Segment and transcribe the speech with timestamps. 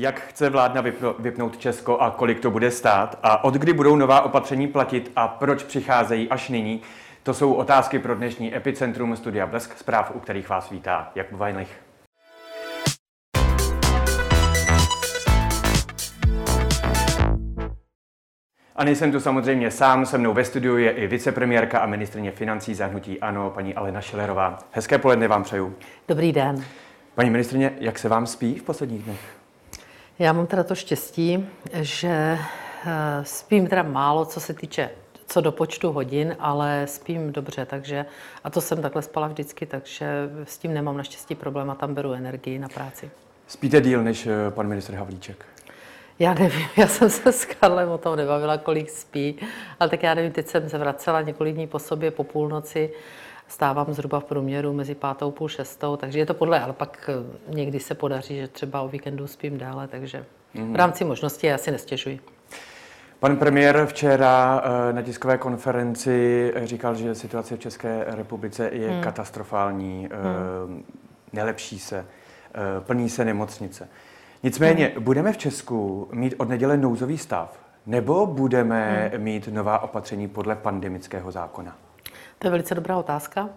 [0.00, 0.84] Jak chce vládna
[1.18, 3.18] vypnout Česko a kolik to bude stát?
[3.22, 6.82] A od kdy budou nová opatření platit a proč přicházejí až nyní?
[7.22, 11.80] To jsou otázky pro dnešní Epicentrum Studia Blesk, zpráv, u kterých vás vítá Jakub Vajnlich.
[18.76, 22.74] A nejsem tu samozřejmě sám, se mnou ve studiu je i vicepremiérka a ministrině financí
[22.74, 24.58] zahnutí ANO, paní Alena Šilerová.
[24.70, 25.74] Hezké poledne vám přeju.
[26.08, 26.64] Dobrý den.
[27.14, 29.37] Paní ministrině, jak se vám spí v posledních dnech?
[30.18, 32.38] Já mám teda to štěstí, že
[32.86, 32.88] eh,
[33.22, 34.90] spím teda málo, co se týče
[35.26, 38.06] co do počtu hodin, ale spím dobře, takže
[38.44, 42.12] a to jsem takhle spala vždycky, takže s tím nemám naštěstí problém a tam beru
[42.12, 43.10] energii na práci.
[43.46, 45.44] Spíte díl než eh, pan ministr Havlíček?
[46.18, 49.36] Já nevím, já jsem se s Karlem o tom nebavila, kolik spí,
[49.80, 52.90] ale tak já nevím, teď jsem se vracela několik dní po sobě po půlnoci,
[53.48, 57.54] stávám zhruba v průměru mezi pátou půl šestou, takže je to podle, ale pak eh,
[57.54, 60.24] někdy se podaří, že třeba o víkendu spím dále, takže
[60.54, 60.72] mm.
[60.72, 62.20] v rámci možností já si nestěžuji.
[63.20, 69.02] Pan premiér včera eh, na tiskové konferenci říkal, že situace v České republice je hmm.
[69.02, 70.84] katastrofální, hmm.
[71.32, 72.06] nelepší se,
[72.80, 73.88] plní se nemocnice.
[74.42, 75.04] Nicméně, hmm.
[75.04, 79.22] budeme v Česku mít od neděle nouzový stav, nebo budeme hmm.
[79.22, 81.76] mít nová opatření podle pandemického zákona?
[82.38, 83.48] To je velice dobrá otázka.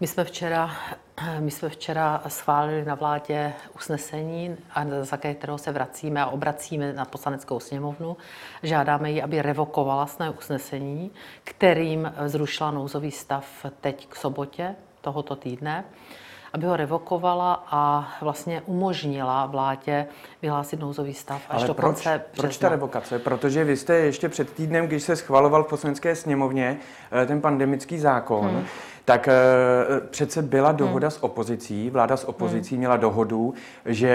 [0.00, 0.70] My jsme včera,
[1.40, 4.56] my jsme včera schválili na vládě usnesení,
[5.02, 8.16] za kterého se vracíme a obracíme na poslaneckou sněmovnu.
[8.62, 11.10] Žádáme ji, aby revokovala své usnesení,
[11.44, 15.84] kterým zrušila nouzový stav teď k sobotě tohoto týdne
[16.52, 20.06] aby ho revokovala a vlastně umožnila vládě
[20.42, 23.18] vyhlásit nouzový stav až Ale do proč, konce Proč ta revokace?
[23.18, 26.78] Protože vy jste ještě před týdnem, když se schvaloval v poslanecké sněmovně
[27.22, 28.66] eh, ten pandemický zákon, hmm
[29.04, 29.34] tak eh,
[30.10, 31.10] přece byla dohoda hmm.
[31.10, 32.78] s opozicí, vláda s opozicí hmm.
[32.78, 33.54] měla dohodu,
[33.84, 34.10] že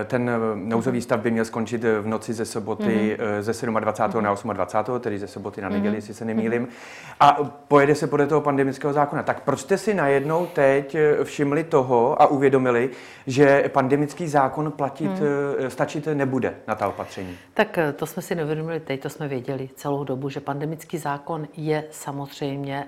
[0.00, 3.42] eh, ten nouzový stav by měl skončit v noci ze soboty hmm.
[3.42, 4.24] ze 27.
[4.24, 4.48] Hmm.
[4.48, 5.00] na 28.
[5.00, 5.94] tedy ze soboty na neděli, hmm.
[5.94, 6.62] jestli se nemýlim.
[6.62, 6.72] Hmm.
[7.20, 7.38] A
[7.68, 9.22] pojede se podle toho pandemického zákona.
[9.22, 12.90] Tak proč jste si najednou teď všimli toho a uvědomili,
[13.26, 15.70] že pandemický zákon platit, hmm.
[15.70, 17.36] stačit nebude na ta opatření?
[17.54, 21.84] Tak to jsme si neuvědomili teď, to jsme věděli celou dobu, že pandemický zákon je
[21.90, 22.84] samozřejmě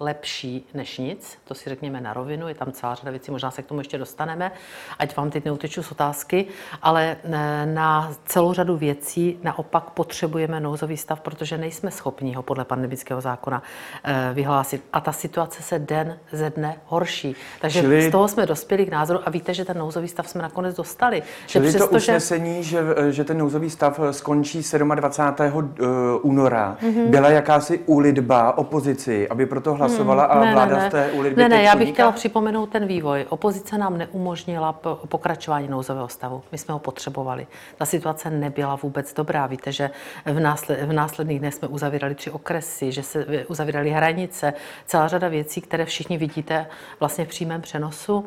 [0.00, 3.62] lepší než nic, to si řekněme na rovinu, je tam celá řada věcí, možná se
[3.62, 4.52] k tomu ještě dostaneme,
[4.98, 6.46] ať vám teď neuteču z otázky,
[6.82, 12.64] ale eh, na celou řadu věcí naopak potřebujeme nouzový stav, protože nejsme schopni ho podle
[12.64, 13.62] pandemického zákona
[14.04, 14.84] eh, vyhlásit.
[14.92, 17.36] A ta situace se den ze dne horší.
[17.60, 18.08] Takže Čili...
[18.08, 21.22] z toho jsme dospěli k názoru a víte, že ten nouzový stav jsme nakonec dostali.
[21.46, 22.80] Čili že přesto, to usnesení, že...
[22.80, 24.62] Že, že ten nouzový stav skončí
[24.94, 25.74] 27.
[25.80, 25.84] Eh,
[26.22, 27.06] února, mm-hmm.
[27.06, 30.90] byla jakási úlitba opozici, aby proto hlasovala mm, a ne, vláda ne, ne.
[30.90, 33.26] té Ne, ne, já bych chtěla připomenout ten vývoj.
[33.28, 34.72] Opozice nám neumožnila
[35.08, 36.42] pokračování nouzového stavu.
[36.52, 37.46] My jsme ho potřebovali.
[37.76, 39.46] Ta situace nebyla vůbec dobrá.
[39.46, 39.90] Víte, že
[40.24, 44.52] v, násled, v následných dnech jsme uzavírali tři okresy, že se uzavíraly hranice,
[44.86, 46.66] celá řada věcí, které všichni vidíte
[47.00, 48.26] vlastně v přímém přenosu.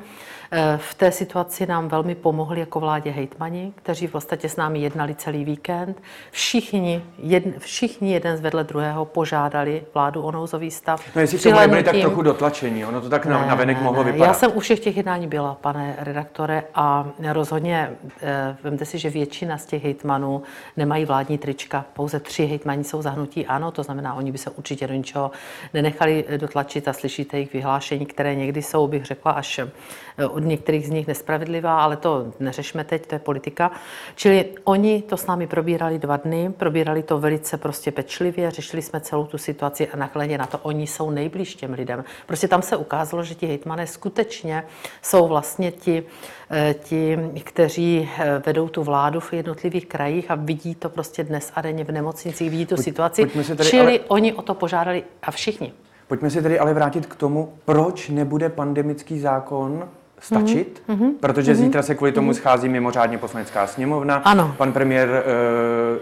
[0.55, 4.79] Eh, v té situaci nám velmi pomohli jako vládě hejtmani, kteří v podstatě s námi
[4.79, 6.01] jednali celý víkend.
[6.31, 11.03] Všichni, jed, všichni jeden z vedle druhého požádali vládu o nouzový stav.
[11.15, 14.11] No jestli to byli tak trochu dotlačení, ono to tak ne, navenek ne, mohlo ne.
[14.11, 14.27] vypadat.
[14.27, 17.91] Já jsem u všech těch jednání byla, pane redaktore, a rozhodně
[18.21, 20.43] eh, vemte si, že většina z těch hejtmanů
[20.77, 21.85] nemají vládní trička.
[21.93, 25.31] Pouze tři hejtmani jsou zahnutí ano, to znamená, oni by se určitě do ničeho
[25.73, 30.87] nenechali dotlačit a slyšíte jejich vyhlášení, které někdy jsou, bych řekla, až eh, od některých
[30.87, 33.71] z nich nespravedlivá, ale to neřešme teď, to je politika.
[34.15, 38.99] Čili oni to s námi probírali dva dny, probírali to velice prostě pečlivě, řešili jsme
[38.99, 42.03] celou tu situaci a nakladně na to oni jsou nejblíž těm lidem.
[42.27, 44.63] Prostě tam se ukázalo, že ti hejtmané skutečně
[45.01, 46.03] jsou vlastně ti,
[46.51, 51.51] eh, ti, kteří eh, vedou tu vládu v jednotlivých krajích a vidí to prostě dnes
[51.55, 53.25] a denně v nemocnicích, vidí tu Pojď, situaci.
[53.25, 54.07] Tady, Čili ale...
[54.07, 55.73] oni o to požádali a všichni.
[56.07, 59.89] Pojďme se tedy ale vrátit k tomu, proč nebude pandemický zákon
[60.23, 61.11] stačit, mm-hmm.
[61.19, 61.55] protože mm-hmm.
[61.55, 62.35] zítra se kvůli tomu mm-hmm.
[62.35, 64.15] schází mimořádně poslanecká sněmovna.
[64.15, 64.55] Ano.
[64.57, 65.23] Pan premiér,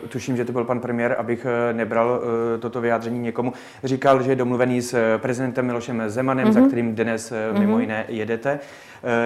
[0.01, 3.53] uh, tuším, že to byl pan premiér, abych uh, nebral uh, toto vyjádření někomu,
[3.83, 6.51] říkal, že je domluvený s prezidentem Milošem Zemanem, mm-hmm.
[6.61, 8.59] za kterým dnes uh, mimo jiné jedete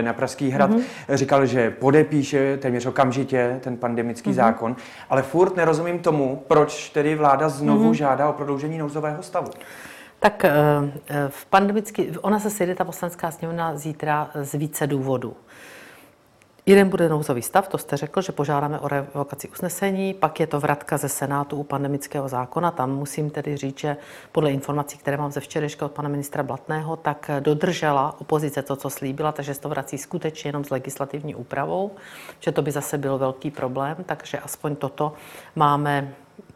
[0.02, 0.72] na Pražský hrad.
[0.72, 0.84] Mm-hmm.
[1.10, 4.34] Říkal, že podepíše téměř okamžitě ten pandemický mm-hmm.
[4.34, 4.76] zákon,
[5.10, 7.96] ale furt nerozumím tomu, proč tedy vláda znovu mm-hmm.
[7.96, 9.48] žádá o prodloužení nouzového stavu.
[10.26, 10.52] Tak eh,
[11.08, 15.36] eh, v pandemický, ona se sejde ta poslanecká sněmovna zítra z více důvodů.
[16.66, 20.60] Jeden bude nouzový stav, to jste řekl, že požádáme o revokaci usnesení, pak je to
[20.60, 22.72] vratka ze Senátu u pandemického zákona.
[22.72, 23.98] Tam musím tedy říct, že
[24.32, 28.90] podle informací, které mám ze včerejška od pana ministra Blatného, tak dodržela opozice to, co
[28.90, 31.92] slíbila, takže se to vrací skutečně jenom s legislativní úpravou,
[32.40, 35.14] že to by zase byl velký problém, takže aspoň toto
[35.56, 36.14] máme,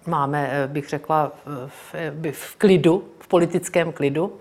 [0.08, 1.32] máme bych řekla,
[1.68, 1.96] v,
[2.32, 4.34] v klidu, politickém klidu.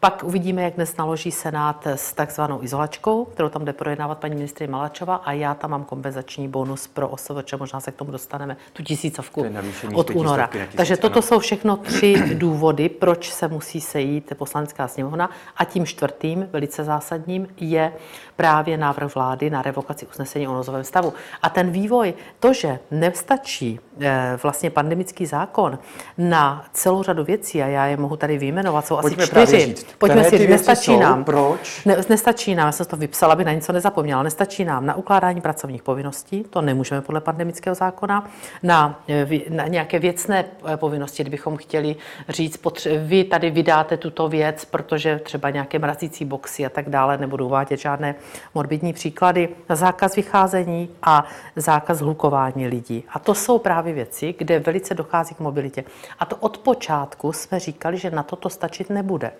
[0.00, 4.70] Pak uvidíme, jak dnes naloží Senát s takzvanou izolačkou, kterou tam jde projednávat paní ministrině
[4.70, 8.82] Malačová a já tam mám kompenzační bonus pro OSVČ, možná se k tomu dostaneme, tu
[8.82, 9.46] tisícovku
[9.94, 10.46] od února.
[10.46, 11.22] Tisíc, Takže toto ano.
[11.22, 17.48] jsou všechno tři důvody, proč se musí sejít poslanecká sněmovna a tím čtvrtým, velice zásadním,
[17.56, 17.92] je
[18.36, 21.12] právě návrh vlády na revokaci usnesení o nozovém stavu.
[21.42, 25.78] A ten vývoj, to, že nestačí eh, vlastně pandemický zákon
[26.18, 29.87] na celou řadu věcí, a já je mohu tady vyjmenovat, jsou Pojďme asi čtyři.
[29.98, 31.24] Pojďme si říct, nestačí jsou, nám.
[31.24, 31.84] Proč?
[31.84, 35.40] Ne, nestačí nám, já jsem to vypsala, aby na něco nezapomněla, nestačí nám na ukládání
[35.40, 38.30] pracovních povinností, to nemůžeme podle pandemického zákona,
[38.62, 41.96] na, eh, na nějaké věcné eh, povinnosti, kdybychom chtěli
[42.28, 47.18] říct, potře- vy tady vydáte tuto věc, protože třeba nějaké mrazící boxy a tak dále,
[47.18, 48.14] nebudu uvádět žádné
[48.54, 51.24] morbidní příklady, zákaz vycházení a
[51.56, 53.04] zákaz hlukování lidí.
[53.12, 55.84] A to jsou právě věci, kde velice dochází k mobilitě.
[56.18, 59.32] A to od počátku jsme říkali, že na toto stačit nebude.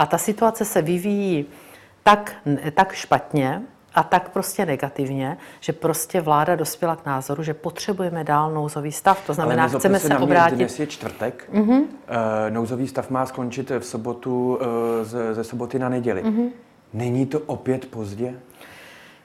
[0.00, 1.46] A ta situace se vyvíjí
[2.02, 2.32] tak,
[2.74, 3.62] tak špatně,
[3.94, 9.26] a tak prostě negativně, že prostě vláda dospěla k názoru, že potřebujeme dál nouzový stav.
[9.26, 10.56] To znamená, Ale chceme se, se obrátit.
[10.56, 11.48] Dnes je čtvrtek.
[11.52, 11.82] Mm-hmm.
[12.48, 16.24] Nouzový stav má skončit v sobotu eh, ze, ze soboty na neděli.
[16.24, 16.48] Mm-hmm.
[16.92, 18.34] Není to opět pozdě?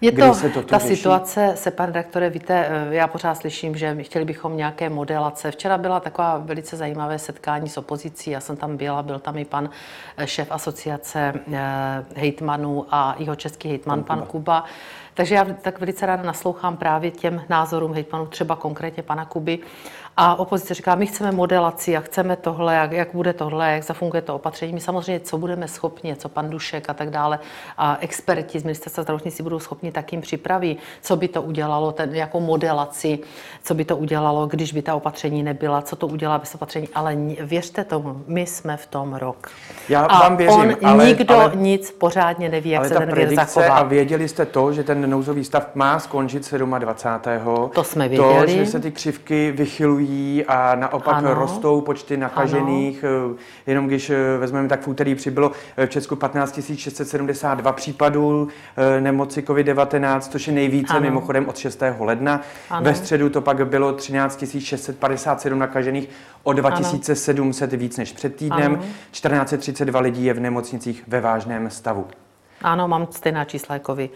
[0.01, 0.95] Je to, se ta řeší?
[0.95, 5.51] situace se, pan redaktore, víte, eh, já pořád slyším, že chtěli bychom nějaké modelace.
[5.51, 9.45] Včera byla taková velice zajímavé setkání s opozicí, já jsem tam byla, byl tam i
[9.45, 9.69] pan
[10.17, 14.61] eh, šéf asociace eh, hejtmanů a jeho český hejtman, pan, pan Kuba.
[14.61, 14.65] Kuba.
[15.13, 19.59] Takže já tak velice ráda naslouchám právě těm názorům hejtmanů, třeba konkrétně pana Kuby.
[20.17, 24.21] A opozice říká, my chceme modelaci a chceme tohle, jak, jak bude tohle, jak zafunguje
[24.21, 24.73] to opatření.
[24.73, 27.39] My samozřejmě, co budeme schopni, co pan Dušek a tak dále,
[27.77, 32.15] a experti z ministerstva zdravotnictví budou schopni, tak jim připraví, co by to udělalo, ten,
[32.15, 33.19] jako modelaci,
[33.63, 36.89] co by to udělalo, když by ta opatření nebyla, co to udělá bez opatření.
[36.95, 39.49] Ale věřte tomu, my jsme v tom rok.
[39.89, 43.15] Já a vám věřím, on, ale, nikdo ale, nic pořádně neví, jak ale se ten
[43.15, 43.75] věr zachová.
[43.75, 47.69] A věděli jste to, že ten nouzový stav má skončit 27.
[47.69, 48.45] To jsme věděli.
[48.45, 50.04] To, že se ty křivky vychylují
[50.47, 51.33] a naopak ano.
[51.33, 53.03] rostou počty nakažených.
[53.03, 53.35] Ano.
[53.67, 58.47] Jenom když eh, vezmeme, tak v úterý přibylo eh, v Česku 15 672 případů
[58.97, 61.01] eh, nemoci COVID-19, což je nejvíce ano.
[61.01, 61.83] mimochodem od 6.
[61.99, 62.41] ledna.
[62.69, 62.85] Ano.
[62.85, 66.09] Ve středu to pak bylo 13 657 nakažených,
[66.43, 67.79] o 2700 ano.
[67.79, 68.73] víc než před týdnem.
[68.73, 68.83] Ano.
[69.11, 72.07] 1432 lidí je v nemocnicích ve vážném stavu.
[72.65, 74.09] Ano, mám stejná čísla jako vy,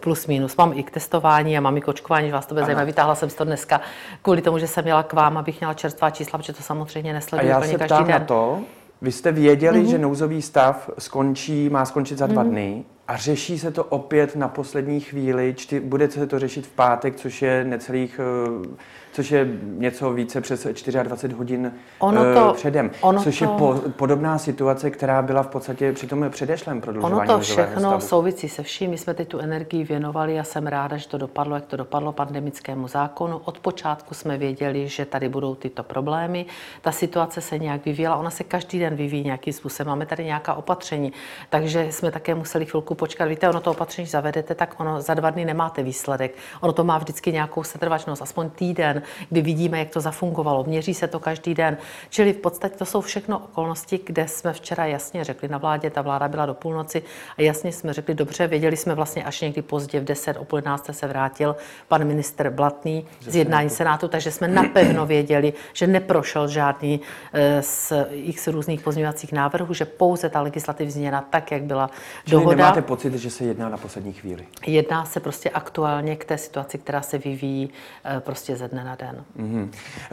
[0.00, 0.56] plus minus.
[0.56, 2.84] Mám i k testování a mám i k očkování, že vás to bude zajímat.
[2.84, 3.80] Vytáhla jsem to dneska
[4.22, 7.54] kvůli tomu, že jsem měla k vám, abych měla čerstvá čísla, protože to samozřejmě nesleduji
[7.54, 8.08] úplně každý den.
[8.08, 8.60] na to,
[9.02, 9.90] vy jste věděli, mm-hmm.
[9.90, 12.50] že nouzový stav skončí, má skončit za dva mm-hmm.
[12.50, 15.54] dny a řeší se to opět na poslední chvíli.
[15.56, 18.20] Čty, bude se to řešit v pátek, což je necelých
[18.58, 18.66] uh,
[19.12, 20.66] což je něco více přes
[21.02, 25.42] 24 hodin ono eh, to, předem, ono což to, je po, podobná situace, která byla
[25.42, 28.00] v podstatě při tom předešlém prodlužování Ono to všechno stavu.
[28.00, 28.90] souvisí se vším.
[28.90, 32.12] My jsme teď tu energii věnovali a jsem ráda, že to dopadlo, jak to dopadlo
[32.12, 33.40] pandemickému zákonu.
[33.44, 36.46] Od počátku jsme věděli, že tady budou tyto problémy.
[36.80, 39.88] Ta situace se nějak vyvíjela, ona se každý den vyvíjí nějakým způsobem.
[39.88, 41.12] Máme tady nějaká opatření,
[41.50, 43.24] takže jsme také museli chvilku počkat.
[43.24, 46.34] Víte, ono to opatření zavedete, tak ono za dva dny nemáte výsledek.
[46.60, 48.97] Ono to má vždycky nějakou setrvačnost, aspoň týden,
[49.30, 50.64] kdy vidíme, jak to zafungovalo.
[50.64, 51.76] Měří se to každý den.
[52.10, 56.02] Čili v podstatě to jsou všechno okolnosti, kde jsme včera jasně řekli na vládě, ta
[56.02, 57.02] vláda byla do půlnoci
[57.38, 60.58] a jasně jsme řekli, dobře, věděli jsme vlastně až někdy pozdě v 10, o půl
[60.58, 61.56] 11 se vrátil
[61.88, 67.00] pan minister Blatný z jednání Senátu, takže jsme napevno věděli, že neprošel žádný
[67.32, 71.90] eh, z x různých pozměňovacích návrhů, že pouze ta legislativní změna tak, jak byla
[72.24, 72.56] Čili dohoda.
[72.56, 74.46] nemáte pocit, že se jedná na poslední chvíli?
[74.66, 77.70] Jedná se prostě aktuálně k té situaci, která se vyvíjí
[78.04, 79.24] eh, prostě ze dne na den.
[79.38, 79.68] Mm-hmm.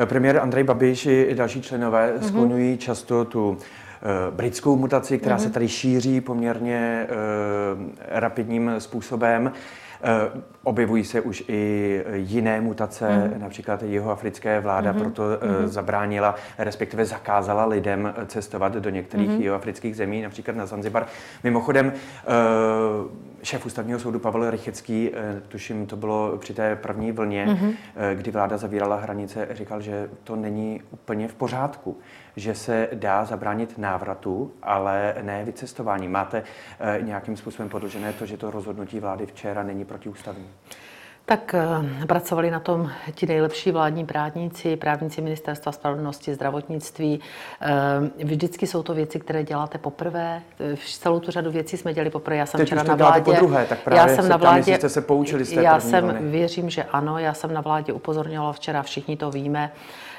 [0.05, 2.27] Premiér Andrej Babiš i další členové mm-hmm.
[2.27, 5.43] skloňují často tu eh, britskou mutaci, která mm-hmm.
[5.43, 9.51] se tady šíří poměrně uh, rapidním způsobem.
[10.33, 13.41] Uh, objevují se už i jiné mutace, mm.
[13.41, 14.99] například jeho africké vláda mm-hmm.
[14.99, 15.65] proto mm-hmm.
[15.65, 19.41] zabránila, respektive zakázala lidem cestovat do některých mm-hmm.
[19.41, 21.05] jihoafrických zemí, například na Zanzibar.
[21.43, 23.11] Mimochodem, uh,
[23.45, 27.73] šéf ústavního soudu Pavel Rychecký, uh, tuším, to bylo při té první vlně, mm-hmm.
[28.15, 31.97] kdy vláda zavírala hranice, říkal, že to není úplně v pořádku,
[32.35, 36.07] že se dá zabránit návratu, ale ne vycestování.
[36.07, 40.47] Máte uh, nějakým způsobem podložené to, že to rozhodnutí vlády včera není protiústavní?
[41.27, 47.19] Tak eh, pracovali na tom ti nejlepší vládní právníci, právníci ministerstva spravedlnosti, zdravotnictví.
[47.61, 50.41] Eh, vždycky jsou to věci, které děláte poprvé.
[50.59, 52.37] Eh, celou tu řadu věcí jsme dělali poprvé.
[52.37, 53.23] Já jsem Teď včera na vládě.
[53.23, 54.59] po druhé, tak právě já jsem se na vládě.
[54.59, 56.19] jestli jste se poučili z té já první jsem, vlny.
[56.21, 57.17] věřím, že ano.
[57.17, 59.71] Já jsem na vládě upozorňovala včera, všichni to víme,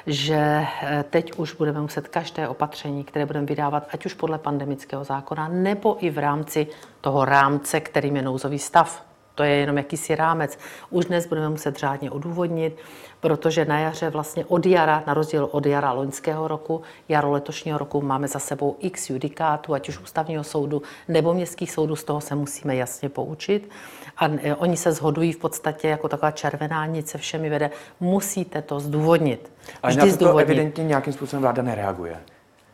[0.07, 0.65] že
[1.09, 6.05] teď už budeme muset každé opatření, které budeme vydávat, ať už podle pandemického zákona, nebo
[6.05, 6.67] i v rámci
[7.01, 9.06] toho rámce, kterým je nouzový stav,
[9.37, 10.57] to je jenom jakýsi rámec.
[10.89, 12.77] Už dnes budeme muset řádně odůvodnit,
[13.19, 18.01] protože na jaře vlastně od jara, na rozdíl od jara loňského roku, jaro letošního roku
[18.01, 22.35] máme za sebou x judikátů, ať už ústavního soudu nebo městských soudů, z toho se
[22.35, 23.69] musíme jasně poučit.
[24.17, 27.71] A e, oni se shodují v podstatě jako taková červená nic se všemi vede.
[27.99, 29.51] Musíte to zdůvodnit.
[29.83, 32.17] Ale na to, to evidentně nějakým způsobem vláda nereaguje.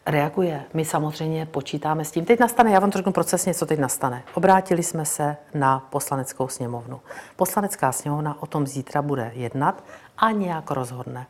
[0.06, 0.64] Reaguje.
[0.74, 2.26] My samozřejmě počítáme s tím.
[2.26, 4.24] Teď nastane, já vám to řeknu procesně, co teď nastane.
[4.34, 7.02] Obrátili jsme se na poslaneckou sněmovnu.
[7.36, 9.84] Poslanecká sněmovna o tom zítra bude jednat
[10.18, 11.28] a nějak rozhodne.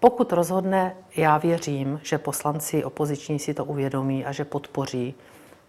[0.00, 5.14] Pokud rozhodne, já věřím, že poslanci opoziční si to uvědomí a že podpoří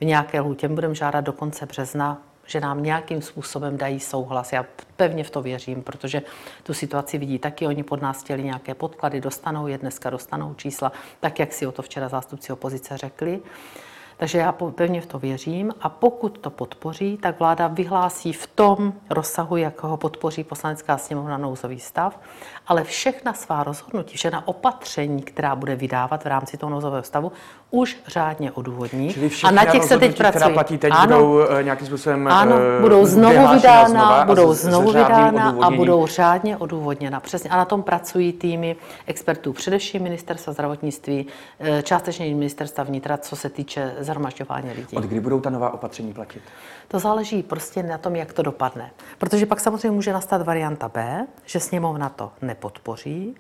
[0.01, 0.67] v nějaké lhůtě.
[0.67, 4.53] Budeme žádat do konce března že nám nějakým způsobem dají souhlas.
[4.53, 6.21] Já pevně v to věřím, protože
[6.63, 7.67] tu situaci vidí taky.
[7.67, 11.71] Oni pod nás chtěli nějaké podklady, dostanou je, dneska dostanou čísla, tak jak si o
[11.71, 13.41] to včera zástupci opozice řekli.
[14.17, 18.93] Takže já pevně v to věřím a pokud to podpoří, tak vláda vyhlásí v tom
[19.09, 22.19] rozsahu, jak ho podpoří poslanecká sněmovna nouzový stav,
[22.67, 27.31] ale všechna svá rozhodnutí, všechna opatření, která bude vydávat v rámci toho nouzového stavu,
[27.73, 29.15] už řádně odůvodní.
[29.43, 30.31] A na těch se teď pracuje.
[30.31, 34.91] která platí teď, ano, budou uh, nějakým způsobem Ano, uh, budou znovu vydána, budou znovu
[34.91, 37.19] vydána a budou řádně odůvodněna.
[37.19, 37.49] Přesně.
[37.49, 38.75] A na tom pracují týmy
[39.05, 41.27] expertů, především ministerstva zdravotnictví,
[41.59, 44.97] eh, částečně ministerstva vnitra, co se týče zhromažďování lidí.
[44.97, 46.41] Od kdy budou ta nová opatření platit?
[46.87, 48.91] To záleží prostě na tom, jak to dopadne.
[49.17, 53.35] Protože pak samozřejmě může nastat varianta B, že sněmovna to nepodpoří.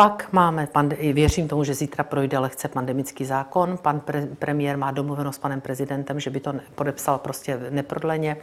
[0.00, 0.68] Pak máme,
[1.12, 3.78] věřím tomu, že zítra projde lehce pandemický zákon.
[3.82, 8.36] Pan pre, premiér má domluveno s panem prezidentem, že by to podepsal prostě neprodleně.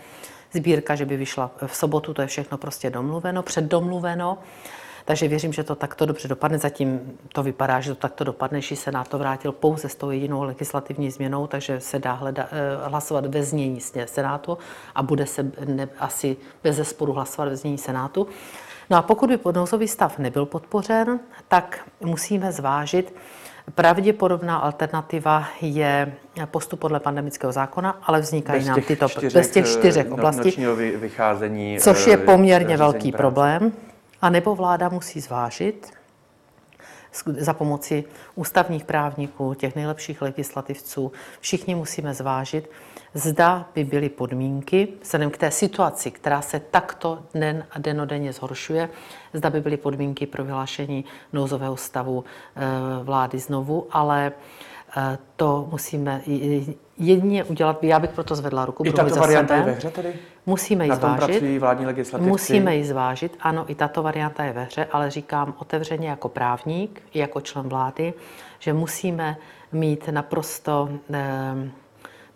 [0.54, 4.38] Sbírka, že by vyšla v sobotu, to je všechno prostě domluveno, předdomluveno.
[5.06, 6.58] Takže věřím, že to takto dobře dopadne.
[6.58, 10.44] Zatím to vypadá, že to takto dopadne, že Senát to vrátil pouze s tou jedinou
[10.44, 14.58] legislativní změnou, takže se dá hleda, eh, hlasovat ve znění Senátu
[14.96, 18.28] a bude se ne, asi bez zesporu hlasovat ve znění Senátu.
[18.90, 23.14] No a pokud by nouzový stav nebyl podpořen, tak musíme zvážit,
[23.76, 26.14] Pravděpodobná alternativa je
[26.46, 30.66] postup podle pandemického zákona, ale vznikají nám tyto čtyřek, bez těch čtyřech eh, oblastí,
[30.96, 33.18] vycházení, což je eh, poměrně velký práce.
[33.18, 33.72] problém.
[34.22, 35.92] A nebo vláda musí zvážit
[37.38, 38.04] za pomoci
[38.36, 42.70] ústavních právníků, těch nejlepších legislativců, všichni musíme zvážit,
[43.14, 48.90] zda by byly podmínky, vzhledem k té situaci, která se takto den a denodenně zhoršuje,
[49.34, 52.24] zda by byly podmínky pro vyhlášení nouzového stavu
[52.56, 52.64] eh,
[53.04, 54.32] vlády znovu, ale
[55.36, 56.22] to musíme
[56.98, 58.84] jedině udělat, já bych proto zvedla ruku.
[58.86, 60.14] I tato varianta je ve hře tedy?
[60.46, 61.60] Musíme ji zvážit.
[61.60, 62.30] vládní legislativci?
[62.30, 67.02] Musíme ji zvážit, ano, i tato varianta je ve hře, ale říkám otevřeně jako právník,
[67.14, 68.14] i jako člen vlády,
[68.60, 69.38] že musíme
[69.72, 71.70] mít naprosto eh,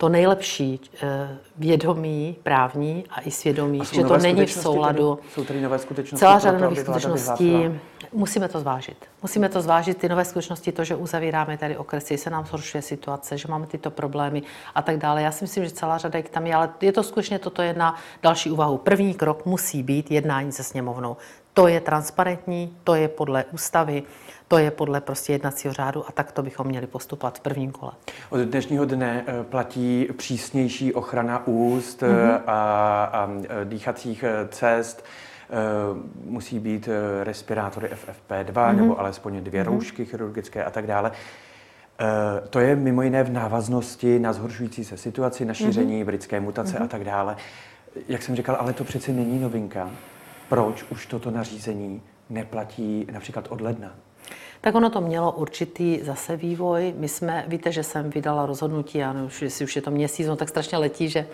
[0.01, 5.15] to nejlepší eh, vědomí právní a i svědomí, že to není v souladu.
[5.15, 6.19] Tedy, jsou tady nové skutečnosti?
[6.19, 7.79] Celá řada nových skutečností.
[8.13, 9.05] Musíme to zvážit.
[9.21, 13.37] Musíme to zvážit, ty nové skutečnosti, to, že uzavíráme tady okresy, se nám zhoršuje situace,
[13.37, 14.41] že máme tyto problémy
[14.75, 15.21] a tak dále.
[15.21, 17.95] Já si myslím, že celá řada jich tam je, ale je to skutečně toto jedna
[18.23, 18.77] další úvahu.
[18.77, 21.17] První krok musí být jednání se sněmovnou.
[21.53, 24.03] To je transparentní, to je podle ústavy,
[24.51, 27.91] to je podle prostě jednacího řádu a tak to bychom měli postupovat v prvním kole.
[28.29, 32.41] Od dnešního dne eh, platí přísnější ochrana úst mm-hmm.
[32.47, 33.29] a, a
[33.63, 35.05] dýchacích cest.
[36.25, 36.89] Musí být
[37.23, 38.75] respirátory FFP2 mm-hmm.
[38.75, 39.65] nebo alespoň dvě mm-hmm.
[39.65, 41.11] roušky chirurgické a tak dále.
[42.49, 46.05] To je mimo jiné v návaznosti na zhoršující se situaci, na šíření mm-hmm.
[46.05, 46.83] britské mutace mm-hmm.
[46.83, 47.35] a tak dále.
[48.07, 49.91] Jak jsem říkal, ale to přece není novinka.
[50.49, 53.91] Proč už toto nařízení neplatí například od ledna?
[54.61, 56.93] Tak ono to mělo určitý zase vývoj.
[56.97, 60.35] My jsme, víte, že jsem vydala rozhodnutí, já nevím, jestli už je to měsíc, no
[60.35, 61.27] tak strašně letí, že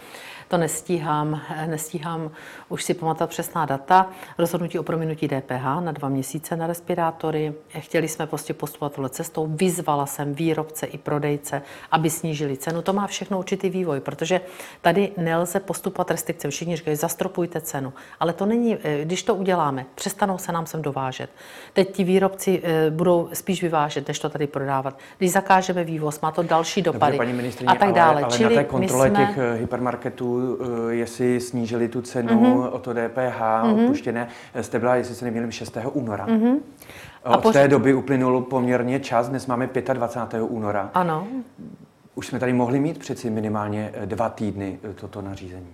[0.48, 2.32] to nestíhám, nestíhám
[2.70, 4.10] už si pamatovat přesná data.
[4.38, 7.54] Rozhodnutí o prominutí DPH na dva měsíce na respirátory.
[7.80, 9.48] Chtěli jsme prostě postupovat tohle cestou.
[9.48, 11.62] Vyzvala jsem výrobce i prodejce,
[11.92, 12.82] aby snížili cenu.
[12.82, 14.42] To má všechno určitý vývoj, protože
[14.82, 16.50] tady nelze postupovat restrikce.
[16.50, 17.94] Všichni říkají, zastropujte cenu.
[18.20, 21.30] Ale to není, eh, když to uděláme, přestanou se nám sem dovážet.
[21.74, 25.00] Teď ti výrobci eh, budou budou spíš vyvážet, než to tady prodávat.
[25.18, 28.12] Když zakážeme vývoz, má to další dopady Dobře, paní a tak dále.
[28.12, 29.26] Ale, ale Čili na té kontrole jsme...
[29.26, 30.37] těch hypermarketů,
[30.90, 32.70] jestli snížili tu cenu mm-hmm.
[32.72, 33.84] o to DPH mm-hmm.
[33.84, 34.28] odpuštěné,
[34.62, 35.78] jste byla, jestli se nemýlím, 6.
[35.94, 36.28] února.
[36.28, 36.60] Mm-hmm.
[37.24, 37.54] Od poř...
[37.54, 40.42] té doby uplynul poměrně čas, dnes máme 25.
[40.42, 40.90] února.
[40.94, 41.28] Ano.
[42.16, 45.74] Už jsme tady mohli mít přeci minimálně dva týdny toto nařízení.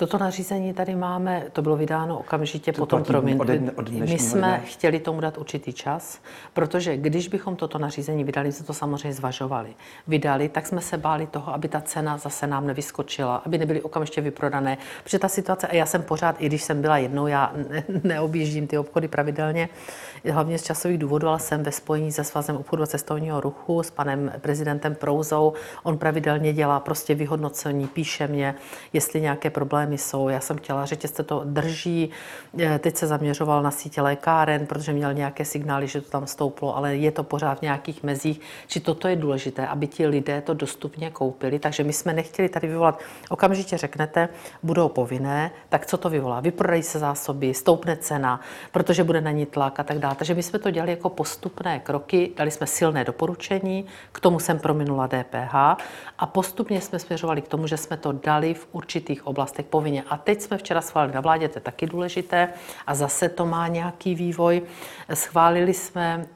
[0.00, 4.40] Toto nařízení tady máme, to bylo vydáno okamžitě to potom, promiň, od, od my jsme
[4.40, 4.60] dne.
[4.64, 6.20] chtěli tomu dát určitý čas,
[6.52, 9.74] protože když bychom toto nařízení vydali, jsme to samozřejmě zvažovali,
[10.06, 14.20] vydali, tak jsme se báli toho, aby ta cena zase nám nevyskočila, aby nebyly okamžitě
[14.20, 17.84] vyprodané, protože ta situace, a já jsem pořád, i když jsem byla jednou, já ne,
[18.04, 19.68] neobjíždím ty obchody pravidelně,
[20.32, 23.90] hlavně z časových důvodů, ale jsem ve spojení se Svazem obchodu a cestovního ruchu s
[23.90, 25.52] panem prezidentem Prouzou.
[25.82, 28.54] On pravidelně dělá prostě vyhodnocení, píše mě,
[28.92, 30.28] jestli nějaké problémy jsou.
[30.28, 32.10] Já jsem chtěla, že se to drží.
[32.58, 36.76] Eh, teď se zaměřoval na sítě lékáren, protože měl nějaké signály, že to tam stouplo,
[36.76, 38.40] ale je to pořád v nějakých mezích.
[38.66, 41.58] Či toto je důležité, aby ti lidé to dostupně koupili.
[41.58, 44.28] Takže my jsme nechtěli tady vyvolat, okamžitě řeknete,
[44.62, 46.40] budou povinné, tak co to vyvolá?
[46.40, 48.40] Vyprodají se zásoby, stoupne cena,
[48.72, 50.16] protože bude na ní tlak a tak dále dál.
[50.18, 54.58] Takže my jsme to dělali jako postupné kroky, dali jsme silné doporučení, k tomu jsem
[54.58, 55.54] prominula DPH
[56.18, 60.04] a postupně jsme směřovali k tomu, že jsme to dali v určitých oblastech povinně.
[60.10, 62.48] A teď jsme včera schválili na vládě, to je taky důležité,
[62.86, 64.62] a zase to má nějaký vývoj.
[65.14, 66.26] Schválili jsme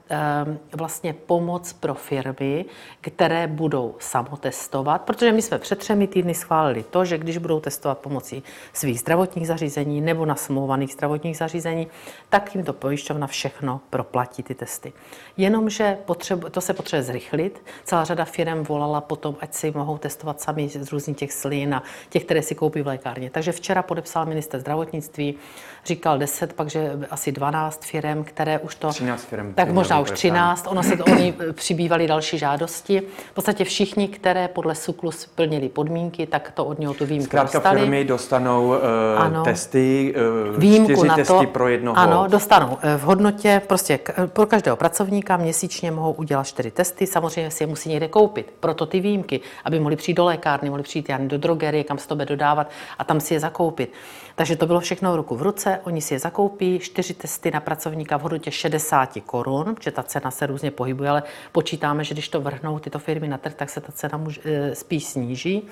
[0.76, 2.64] vlastně pomoc pro firmy,
[3.00, 7.99] které budou samotestovat, protože my jsme před třemi týdny schválili to, že když budou testovat
[7.99, 8.42] pomocí
[8.73, 11.87] svých zdravotních zařízení nebo nasmluvaných zdravotních zařízení,
[12.28, 14.92] tak jim to pojišťovna všechno všechno proplatí ty testy.
[15.37, 17.62] Jenomže potřebu, to se potřebuje zrychlit.
[17.84, 21.82] Celá řada firm volala potom, ať si mohou testovat sami z různých těch slin a
[22.08, 23.30] těch, které si koupí v lékárně.
[23.30, 25.34] Takže včera podepsal minister zdravotnictví,
[25.84, 28.88] říkal 10, pak že asi 12 firm, které už to...
[28.88, 29.54] 13 firm.
[29.54, 33.02] Tak možná už 13, ono se to, oni přibývali další žádosti.
[33.30, 37.58] V podstatě všichni, které podle SUKLU splnili podmínky, tak to od něho tu výjimku Zkrátka
[37.58, 37.80] dostali.
[37.80, 38.75] firmy dostanou uh,
[39.16, 39.44] ano.
[39.44, 40.14] testy,
[40.50, 41.99] uh, výjimku čtyři na testy to, pro jednoho.
[41.99, 47.62] Ano, dostanou v hodnotě, prostě pro každého pracovníka měsíčně mohou udělat čtyři testy, samozřejmě si
[47.62, 51.28] je musí někde koupit, proto ty výjimky, aby mohli přijít do lékárny, mohli přijít jen
[51.28, 53.92] do drogerie, kam se to bude dodávat a tam si je zakoupit.
[54.35, 58.16] Takže to bylo všechno ruku v ruce, oni si je zakoupí, čtyři testy na pracovníka
[58.16, 62.40] v hodnotě 60 korun, protože ta cena se různě pohybuje, ale počítáme, že když to
[62.40, 65.62] vrhnou tyto firmy na trh, tak se ta cena může, e, spíš sníží.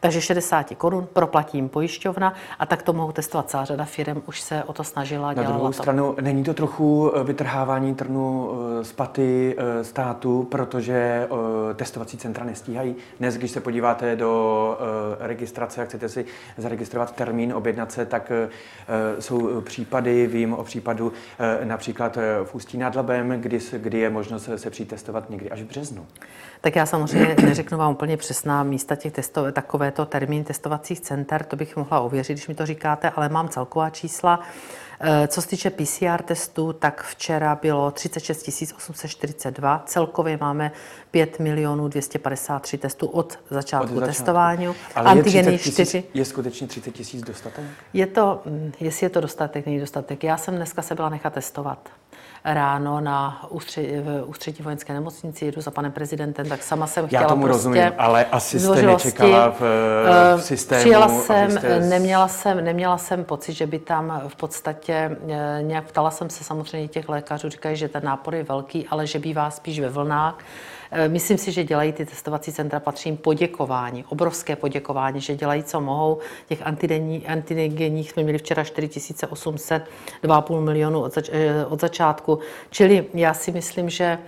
[0.00, 4.64] Takže 60 korun proplatím pojišťovna a tak to mohou testovat celá řada firm, už se
[4.64, 5.32] o to snažila.
[5.32, 5.72] Na druhou to.
[5.72, 8.50] stranu, není to trochu e, vytrhávání trnu
[8.80, 11.28] e, z paty státu, protože
[11.74, 12.96] testovací centra nestíhají.
[13.18, 14.78] Dnes, když se podíváte do
[15.20, 16.24] registrace a chcete si
[16.56, 18.32] zaregistrovat termín, objednat se, tak
[19.18, 21.12] jsou případy, vím o případu
[21.64, 26.06] například v Ústí nad Labem, kdy, kdy je možnost se přitestovat někdy až v březnu.
[26.60, 31.56] Tak já samozřejmě neřeknu vám úplně přesná místa těch testov, takovéto termín testovacích center, to
[31.56, 34.40] bych mohla ověřit, když mi to říkáte, ale mám celková čísla.
[35.00, 40.72] Eh, co se týče PCR testů, tak včera bylo 36 842, celkově máme
[41.10, 44.00] 5 milionů 253 testů od začátku, od začátku.
[44.00, 44.66] testování.
[44.94, 46.04] Ale Antigeny je, 4.
[46.14, 47.64] je skutečně 30 tisíc dostatek?
[47.92, 50.24] Je to, hm, jestli je to dostatek, není dostatek.
[50.24, 51.88] Já jsem dneska se byla nechat testovat
[52.44, 57.22] ráno na ústředí, v ústřední vojenské nemocnici, jedu za panem prezidentem, tak sama jsem chtěla
[57.22, 60.80] Já tomu prostě rozumím, ale asi jste nečekala v, v eh, systému.
[60.80, 61.80] Přijela jsem, jste...
[61.80, 66.44] neměla, jsem, neměla jsem pocit, že by tam v podstatě eh, nějak ptala jsem se
[66.44, 70.38] samozřejmě těch lékařů, říkají, že ten nápor je velký, ale že bývá spíš ve vlnách.
[70.90, 75.62] Eh, myslím si, že dělají ty testovací centra, patří jim poděkování, obrovské poděkování, že dělají,
[75.62, 76.18] co mohou.
[76.48, 76.62] Těch
[77.26, 79.84] antigenních jsme měli včera 4800,
[80.24, 81.30] 2,5 milionu od, zač-
[81.68, 82.38] od začátku.
[82.70, 84.18] Čili já si myslím, že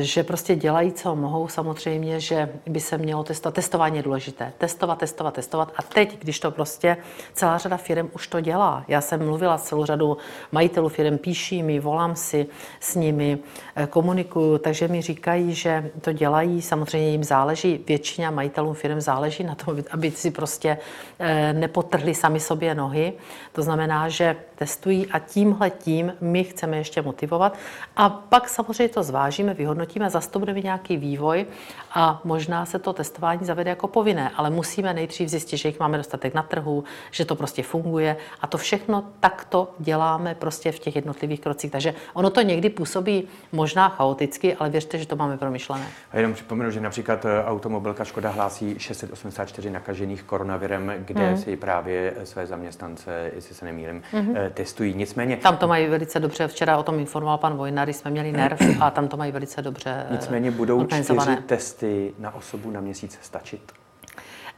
[0.00, 1.48] že prostě dělají, co mohou.
[1.48, 3.54] Samozřejmě, že by se mělo testovat.
[3.54, 4.52] Testování je důležité.
[4.58, 5.72] Testovat, testovat, testovat.
[5.76, 6.96] A teď, když to prostě
[7.32, 8.84] celá řada firm už to dělá.
[8.88, 10.16] Já jsem mluvila s celou řadou
[10.52, 12.46] majitelů firm, píší mi, volám si
[12.80, 13.38] s nimi,
[13.76, 16.62] eh, komunikuju, takže mi říkají, že to dělají.
[16.62, 20.78] Samozřejmě jim záleží, většina majitelů firm záleží na tom, aby si prostě
[21.18, 23.12] eh, nepotrhli sami sobě nohy.
[23.52, 27.56] To znamená, že testují a tímhle tím my chceme ještě motivovat.
[27.96, 31.46] A pak samozřejmě to zvážíme, vyhodnotíme, zase to bude mít nějaký vývoj
[31.94, 35.98] a možná se to testování zavede jako povinné, ale musíme nejdřív zjistit, že jich máme
[35.98, 40.96] dostatek na trhu, že to prostě funguje a to všechno takto děláme prostě v těch
[40.96, 41.70] jednotlivých krocích.
[41.70, 45.86] Takže ono to někdy působí možná chaoticky, ale věřte, že to máme promyšlené.
[46.12, 51.38] A jenom připomenu, že například eh, automobilka Škoda hlásí 684 nakažených koronavirem, kde hmm.
[51.38, 54.34] si právě své zaměstnance, jestli se nemýlím, hmm.
[54.54, 54.94] testují.
[54.94, 55.36] Nicméně...
[55.36, 56.48] Tam to mají velice dobře.
[56.48, 60.06] Včera o tom informoval pan Vojnary, jsme měli nerv a tam to mají velice dobře
[60.10, 63.72] Nicméně budou čtyři testy na osobu na měsíc stačit?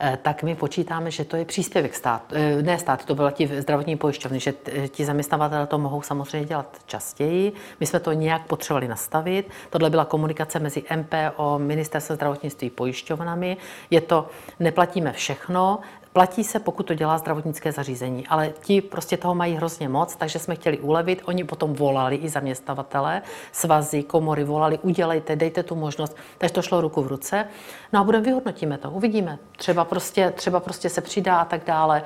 [0.00, 3.50] Eh, tak my počítáme, že to je příspěvek stát, eh, ne stát, to byla ti
[3.60, 4.54] zdravotní pojišťovny, že
[4.88, 7.52] ti zaměstnavatelé to mohou samozřejmě dělat častěji.
[7.80, 9.50] My jsme to nějak potřebovali nastavit.
[9.70, 13.56] Tohle byla komunikace mezi MPO, Ministerstvem zdravotnictví, pojišťovnami.
[13.90, 14.28] Je to,
[14.60, 15.78] neplatíme všechno,
[16.18, 20.38] Platí se, pokud to dělá zdravotnické zařízení, ale ti prostě toho mají hrozně moc, takže
[20.38, 21.22] jsme chtěli ulevit.
[21.24, 26.16] Oni potom volali i zaměstnavatele, svazy, komory volali, udělejte, dejte tu možnost.
[26.38, 27.44] Takže to šlo ruku v ruce.
[27.92, 29.38] No a budeme vyhodnotíme to, uvidíme.
[29.56, 32.02] Třeba prostě, třeba prostě se přidá a tak dále.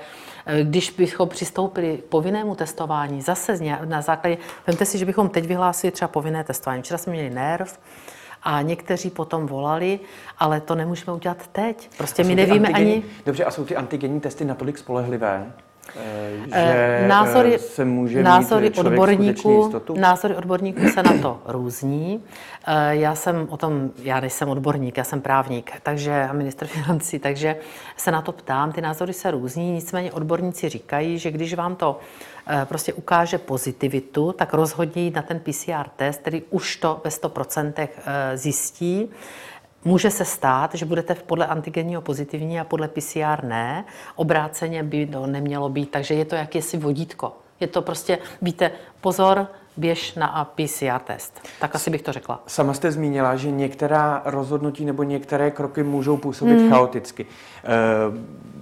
[0.63, 5.91] Když bychom přistoupili k povinnému testování, zase na základě, vemte si, že bychom teď vyhlásili
[5.91, 6.83] třeba povinné testování.
[6.83, 7.79] Včera jsme měli nerv,
[8.43, 10.01] a někteří potom volali,
[10.39, 11.91] ale to nemůžeme udělat teď.
[11.97, 13.03] Prostě my nevíme ani...
[13.27, 15.72] Dobře, a jsou ty antigenní testy natolik spolehlivé, eh,
[16.45, 22.23] že eh, názory, se může názory mít odborníků, názory odborníků se na to různí.
[22.67, 27.19] Eh, já jsem o tom, já nejsem odborník, já jsem právník, takže a minister financí,
[27.19, 27.57] takže
[27.97, 28.73] se na to ptám.
[28.73, 32.01] Ty názory se různí, nicméně odborníci říkají, že když vám to
[32.47, 37.11] Eh, prostě ukáže pozitivitu, tak rozhodně jít na ten PCR test, který už to ve
[37.11, 39.11] 100% eh, zjistí.
[39.85, 43.85] Může se stát, že budete podle antigenního pozitivní a podle PCR ne.
[44.17, 47.33] Obráceně by to nemělo být, takže je to jakési vodítko.
[47.61, 51.49] Je to prostě, víte, pozor, běž na PCR test.
[51.61, 52.43] Tak asi bych to řekla.
[52.47, 56.71] Sama jste zmínila, že některá rozhodnutí nebo některé kroky můžou působit mm.
[56.71, 57.27] chaoticky.
[57.65, 58.53] E-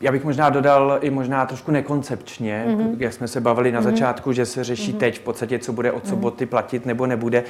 [0.00, 2.96] já bych možná dodal i možná trošku nekoncepčně, mm-hmm.
[2.98, 3.84] jak jsme se bavili na mm-hmm.
[3.84, 4.98] začátku, že se řeší mm-hmm.
[4.98, 6.10] teď v podstatě, co bude od mhm.
[6.10, 7.44] soboty platit nebo nebude.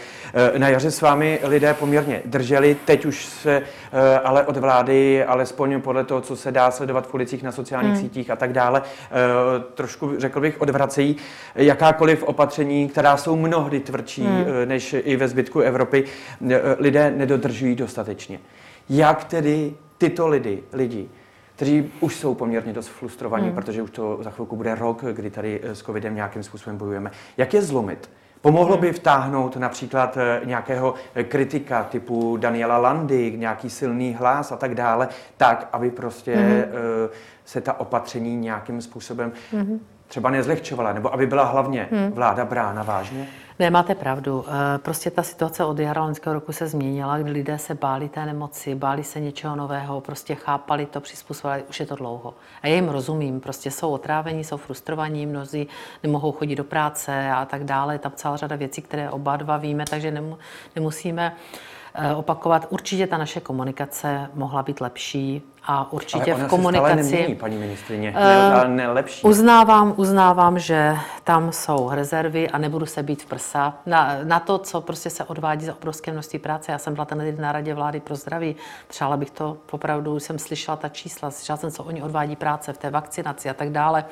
[0.54, 5.24] Eh, na jaře s vámi lidé poměrně drželi, teď už se eh, ale od vlády,
[5.24, 8.00] alespoň podle toho, co se dá sledovat v ulicích na sociálních mm.
[8.00, 9.12] sítích a tak dále, eh,
[9.74, 11.16] trošku, řekl bych, odvracejí
[11.54, 14.44] jakákoliv opatření, která jsou mnohdy tvrdší mm.
[14.64, 16.04] než i ve zbytku Evropy,
[16.78, 18.38] lidé nedodržují dostatečně.
[18.88, 21.08] Jak tedy tyto lidi, lidi
[21.56, 23.54] kteří už jsou poměrně dost frustrovaní, hmm.
[23.54, 27.10] protože už to za chvilku bude rok, kdy tady eh, s covidem nějakým způsobem bojujeme.
[27.36, 28.10] Jak je zlomit?
[28.40, 28.80] Pomohlo hmm.
[28.80, 34.74] by vtáhnout například eh, nějakého eh, kritika typu Daniela Landy, nějaký silný hlas a tak
[34.74, 36.62] dále, tak, aby prostě hmm.
[37.44, 39.80] se ta opatření nějakým způsobem hmm.
[40.08, 42.12] třeba nezlehčovala, nebo aby byla hlavně hmm.
[42.12, 43.28] vláda brána vážně?
[43.58, 44.44] Ne, máte pravdu.
[44.48, 48.26] Eh, prostě ta situace od jara loňského roku se změnila, kdy lidé se báli té
[48.26, 52.34] nemoci, báli se něčeho nového, prostě chápali to, přizpůsobili, už je to dlouho.
[52.62, 55.68] A já jim rozumím, prostě jsou otrávení, jsou frustrovaní, mnozí
[56.02, 57.94] nemohou chodit do práce a tak dále.
[57.94, 60.22] Je tam celá řada věcí, které oba dva víme, takže
[60.76, 61.36] nemusíme
[62.16, 62.66] opakovat.
[62.70, 67.04] Určitě ta naše komunikace mohla být lepší a určitě Ale v komunikaci.
[67.04, 69.26] Se nemění, paní ministrině, uh, ne, lepší.
[69.26, 73.74] Uznávám, uznávám, že tam jsou rezervy a nebudu se být v prsa.
[73.86, 76.72] Na, na to, co prostě se odvádí za obrovské množství práce.
[76.72, 78.56] Já jsem byla ten na radě vlády pro zdraví.
[78.88, 82.78] Přála bych to, opravdu jsem slyšela ta čísla, slyšela jsem, co oni odvádí práce v
[82.78, 84.04] té vakcinaci a tak dále.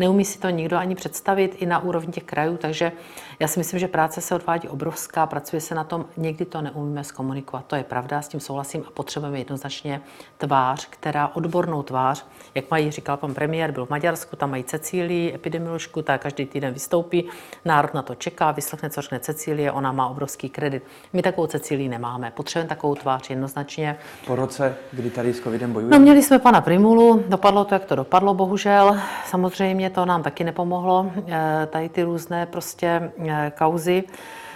[0.00, 2.92] Neumí si to nikdo ani představit i na úrovni těch krajů, takže
[3.40, 7.04] já si myslím, že práce se odvádí obrovská, pracuje se na tom, někdy to neumíme
[7.04, 7.64] zkomunikovat.
[7.66, 10.00] To je pravda, s tím souhlasím a potřebujeme jednoznačně
[10.38, 15.34] tvář, která odbornou tvář, jak mají, říkal pan premiér, byl v Maďarsku, tam mají Cecílii,
[15.34, 17.28] epidemioložku, tak každý týden vystoupí,
[17.64, 20.82] národ na to čeká, vyslechne, co řekne Cecílie, ona má obrovský kredit.
[21.12, 23.96] My takovou Cecílii nemáme, potřebujeme takovou tvář jednoznačně.
[24.26, 25.98] Po roce, kdy tady s covidem bojujeme?
[25.98, 28.98] No měli jsme pana Primulu, dopadlo to, jak to dopadlo, bohužel.
[29.26, 34.04] Samozřejmě to nám taky nepomohlo, eh, tady ty různé prostě eh, kauzy.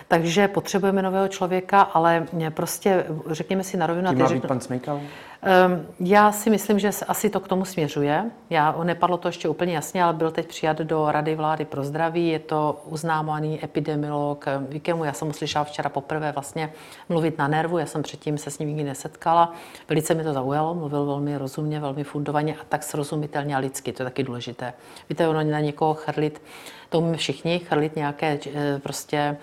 [0.08, 4.08] Takže potřebujeme nového člověka, ale prostě řekněme si na rovinu.
[4.08, 5.00] Tím má být pan Smejkal?
[5.46, 8.30] Ehm, já si myslím, že asi to k tomu směřuje.
[8.50, 12.28] Já, nepadlo to ještě úplně jasně, ale byl teď přijat do Rady vlády pro zdraví.
[12.28, 15.04] Je to uznávaný epidemiolog Vikemu.
[15.04, 16.72] Já jsem mu slyšela včera poprvé vlastně
[17.08, 17.78] mluvit na nervu.
[17.78, 19.52] Já jsem předtím se s ním nikdy nesetkala.
[19.88, 20.74] Velice mi to zaujalo.
[20.74, 23.92] Mluvil velmi rozumně, velmi fundovaně a tak srozumitelně a lidsky.
[23.92, 24.72] To je taky důležité.
[25.08, 26.42] Víte, ono na někoho chrlit,
[26.88, 29.36] to umíme všichni, chrlit nějaké eh, prostě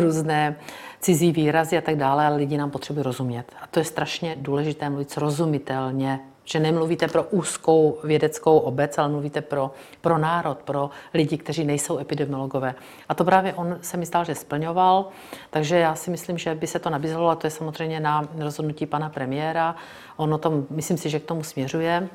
[0.00, 0.56] různé
[1.00, 3.52] cizí výrazy a tak dále, ale lidi nám potřebují rozumět.
[3.62, 9.40] A to je strašně důležité mluvit srozumitelně Že nemluvíte pro úzkou vědeckou obec, ale mluvíte
[9.40, 12.74] pro, pro národ, pro lidi, kteří nejsou epidemiologové.
[13.08, 15.08] A to právě on se mi stál, že splňoval,
[15.50, 18.86] takže já si myslím, že by se to nabízelo, a to je samozřejmě na rozhodnutí
[18.86, 19.76] pana premiéra.
[20.16, 22.08] On o tom, myslím si, že k tomu směřuje.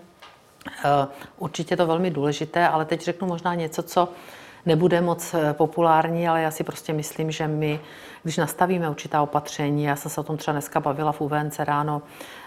[0.85, 4.09] Eh, určitě to velmi důležité, ale teď řeknu možná něco, co
[4.65, 7.79] nebude moc eh, populární, ale já si prostě myslím, že my,
[8.23, 12.01] když nastavíme určitá opatření, já jsem se o tom třeba dneska bavila v UVNC ráno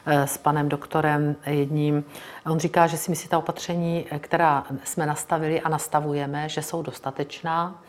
[0.06, 2.04] eh, s panem doktorem jedním,
[2.46, 7.82] on říká, že si myslí ta opatření, která jsme nastavili a nastavujeme, že jsou dostatečná,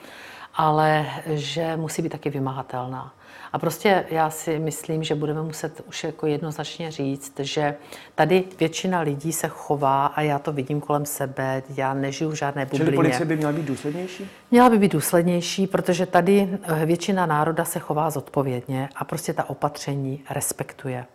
[0.55, 3.13] ale že musí být taky vymahatelná.
[3.57, 7.75] A prostě já si myslím, že budeme muset už jako jednoznačně říct, že
[8.15, 12.65] tady většina lidí se chová a já to vidím kolem sebe, já nežiju v žádné
[12.65, 12.85] bublině.
[12.85, 14.29] Čili policie by měla být důslednější?
[14.51, 19.49] Měla by být důslednější, protože tady eh, většina národa se chová zodpovědně a prostě ta
[19.49, 21.05] opatření respektuje.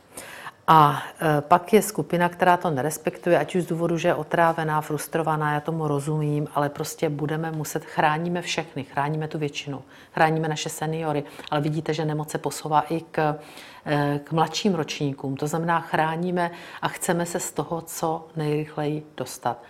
[0.66, 4.80] A e, pak je skupina, která to nerespektuje, ať už z důvodu, že je otrávená,
[4.80, 9.82] frustrovaná, já tomu rozumím, ale prostě budeme muset, chráníme všechny, chráníme tu většinu,
[10.14, 13.38] chráníme naše seniory, ale vidíte, že nemoc se posouvá i k,
[13.86, 15.36] e, k mladším ročníkům.
[15.36, 16.50] To znamená, chráníme
[16.82, 19.62] a chceme se z toho co nejrychleji dostat.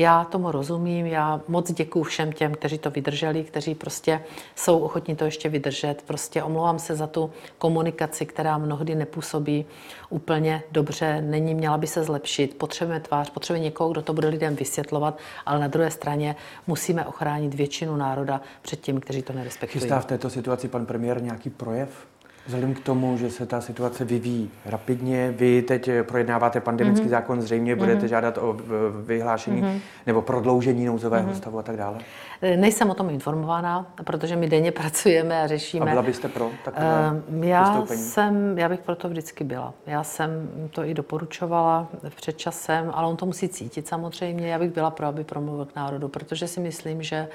[0.00, 4.22] Já tomu rozumím, já moc děkuji všem těm, kteří to vydrželi, kteří prostě
[4.56, 6.02] jsou ochotní to ještě vydržet.
[6.06, 9.66] Prostě omlouvám se za tu komunikaci, která mnohdy nepůsobí
[10.10, 12.58] úplně dobře, není, měla by se zlepšit.
[12.58, 16.36] Potřebujeme tvář, potřebujeme někoho, kdo to bude lidem vysvětlovat, ale na druhé straně
[16.66, 19.80] musíme ochránit většinu národa před těmi, kteří to nerespektují.
[19.80, 22.06] Chystá v této situaci pan premiér nějaký projev?
[22.46, 27.10] Vzhledem k tomu, že se ta situace vyvíjí rapidně, vy teď projednáváte pandemický mm-hmm.
[27.10, 27.78] zákon, zřejmě mm-hmm.
[27.78, 28.56] budete žádat o
[29.04, 29.80] vyhlášení mm-hmm.
[30.06, 31.36] nebo prodloužení nouzového mm-hmm.
[31.36, 31.98] stavu a tak dále?
[32.42, 35.86] E, nejsem o tom informována, protože my denně pracujeme a řešíme.
[35.86, 39.74] A byla byste pro takové uh, já jsem, já bych proto vždycky byla.
[39.86, 44.48] Já jsem to i doporučovala před časem, ale on to musí cítit samozřejmě.
[44.48, 47.28] Já bych byla pro, aby promluvil k národu, protože si myslím, že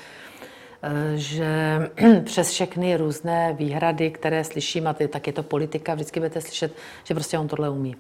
[1.16, 1.80] že
[2.24, 6.76] přes všechny různé výhrady, které slyším, a ty, tak je to politika, vždycky budete slyšet,
[7.04, 7.96] že prostě on tohle umí.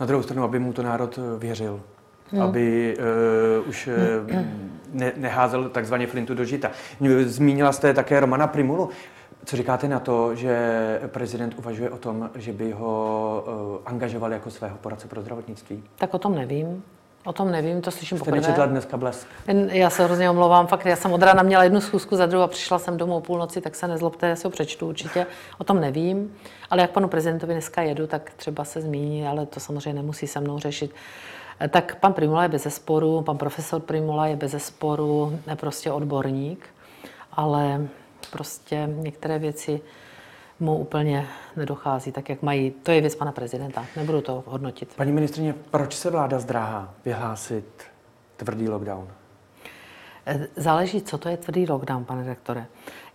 [0.00, 1.80] Na druhou stranu, aby mu to národ eh, věřil.
[2.32, 2.42] Hmm.
[2.42, 2.96] aby
[3.62, 4.36] uh, už uh,
[4.92, 6.70] ne, neházel takzvaně flintu do žita.
[7.24, 8.90] Zmínila jste také Romana Primulu.
[9.44, 14.50] Co říkáte na to, že prezident uvažuje o tom, že by ho uh, angažoval jako
[14.50, 15.84] svého poradce pro zdravotnictví?
[15.98, 16.82] Tak o tom nevím.
[17.24, 18.40] O tom nevím, to slyším Jste poprvé.
[18.40, 19.26] nečetla dneska blesk?
[19.68, 22.48] Já se hrozně omlouvám, fakt já jsem od rána měla jednu schůzku za druhou a
[22.48, 25.26] přišla jsem domů o půlnoci, tak se nezlobte, já si ho přečtu určitě.
[25.58, 26.36] O tom nevím,
[26.70, 30.40] ale jak panu prezidentovi dneska jedu, tak třeba se zmíní, ale to samozřejmě nemusí se
[30.40, 30.94] mnou řešit.
[31.70, 36.66] Tak pan Primula je bez zesporu, pan profesor Primula je bez zesporu prostě odborník,
[37.32, 37.88] ale
[38.30, 39.80] prostě některé věci
[40.60, 42.70] mu úplně nedochází tak, jak mají.
[42.70, 44.94] To je věc pana prezidenta, nebudu to hodnotit.
[44.96, 47.84] Paní ministrině, proč se vláda zdráhá vyhlásit
[48.36, 49.08] tvrdý lockdown?
[50.26, 52.66] Eh, záleží, co to je tvrdý lockdown, pane rektore.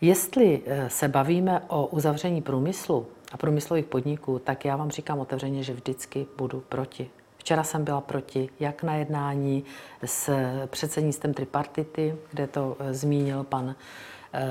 [0.02, 5.64] Jestli eh, se bavíme o uzavření průmyslu a průmyslových podniků, tak já vám říkám otevřeně,
[5.64, 7.10] že vždycky budu proti.
[7.38, 9.64] Včera jsem byla proti, jak na jednání
[10.06, 10.30] s
[10.66, 13.76] předsednictvem tripartity, kde to eh, zmínil pan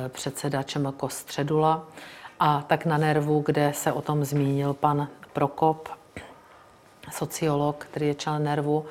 [0.08, 1.88] předseda Čemko Středula,
[2.44, 5.88] a tak na nervu, kde se o tom zmínil pan Prokop,
[7.12, 8.84] sociolog, který je člen nervu,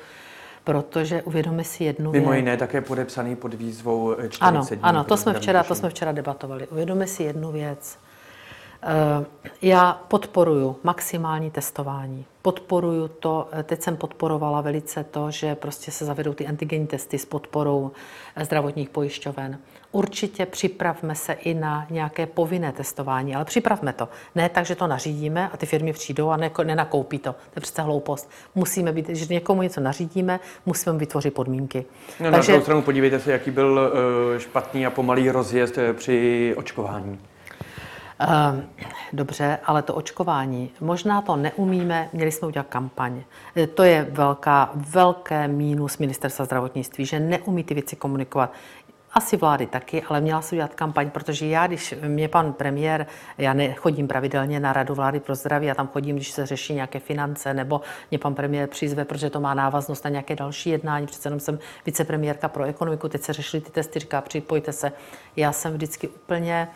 [0.64, 2.36] protože uvědomí si jednu Mimo věc.
[2.36, 4.78] jiné také podepsaný pod výzvou 40 ano, dní.
[4.82, 6.68] Ano, to jsme, včera, to jsme včera debatovali.
[6.68, 7.98] Uvědomí si jednu věc.
[9.62, 12.24] Já podporuji maximální testování.
[12.42, 17.18] Podporuju to, eh, teď jsem podporovala velice to, že prostě se zavedou ty antigenní testy
[17.18, 17.90] s podporou
[18.36, 19.58] eh, zdravotních pojišťoven.
[19.92, 24.08] Určitě připravme se i na nějaké povinné testování, ale připravme to.
[24.34, 27.32] Ne tak, že to nařídíme a ty firmy přijdou a nenakoupí to.
[27.32, 28.30] To je přece hloupost.
[28.54, 31.84] Musíme být, že někomu něco nařídíme, musíme vytvořit podmínky.
[32.20, 32.52] No, Takže...
[32.52, 33.92] Na druhou stranu podívejte se, jaký byl
[34.38, 37.18] špatný a pomalý rozjezd při očkování.
[38.28, 38.68] Ehm,
[39.12, 43.22] dobře, ale to očkování, možná to neumíme, měli jsme udělat kampaň.
[43.56, 48.52] E, to je velká, velké mínus ministerstva zdravotnictví, že neumí ty věci komunikovat.
[49.14, 53.06] Asi vlády taky, ale měla se udělat kampaň, protože já, když mě pan premiér,
[53.38, 56.98] já nechodím pravidelně na radu vlády pro zdraví, já tam chodím, když se řeší nějaké
[56.98, 61.06] finance, nebo mě pan premiér přizve, protože to má návaznost na nějaké další jednání.
[61.06, 64.92] Přece jenom jsem vicepremiérka pro ekonomiku, teď se řešily ty testy, říká, připojte se.
[65.36, 66.68] Já jsem vždycky úplně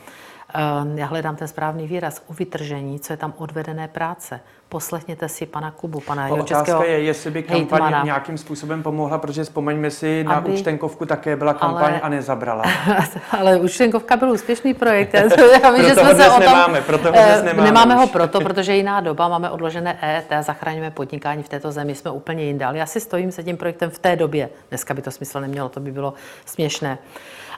[0.94, 4.40] já hledám ten správný výraz, u vytržení, co je tam odvedené práce.
[4.68, 8.04] Poslechněte si pana Kubu, pana Otázka je, jestli by kampaň hejtmana.
[8.04, 12.64] nějakým způsobem pomohla, protože vzpomeňme si, na aby, účtenkovku také byla kampaň ale, a nezabrala.
[13.30, 15.14] ale účtenkovka byl úspěšný projekt.
[15.62, 17.68] Já vím, že jsme se o tom, nemáme, proto ho eh, nemáme.
[17.68, 21.94] Nemáme ho proto, protože jiná doba, máme odložené EET a zachraňujeme podnikání v této zemi,
[21.94, 22.64] jsme úplně jinde.
[22.64, 24.48] Ale já si stojím se tím projektem v té době.
[24.68, 26.14] Dneska by to smysl nemělo, to by bylo
[26.46, 26.98] směšné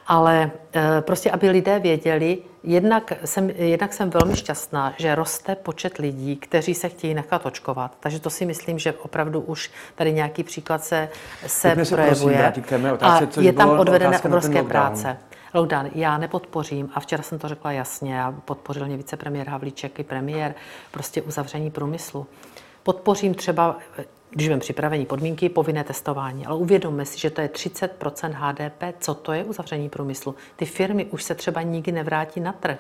[0.09, 5.99] ale eh, prostě, aby lidé věděli, jednak jsem, jednak jsem velmi šťastná, že roste počet
[5.99, 7.97] lidí, kteří se chtějí nechat očkovat.
[8.01, 11.09] Takže to si myslím, že opravdu už tady nějaký příklad se,
[11.47, 12.53] se projevuje.
[12.55, 15.19] Se prosím, otázce, a je tam odvedené obrovské práce.
[15.55, 20.05] Lockdown já nepodpořím, a včera jsem to řekla jasně, a podpořil mě vicepremiér Havlíček i
[20.05, 20.55] premiér,
[20.91, 22.27] prostě uzavření průmyslu.
[22.83, 23.77] Podpořím třeba
[24.31, 26.47] když budeme připravení podmínky, povinné testování.
[26.47, 28.97] Ale uvědomme si, že to je 30% HDP.
[29.01, 30.35] Co to je uzavření průmyslu?
[30.57, 32.79] Ty firmy už se třeba nikdy nevrátí na trh.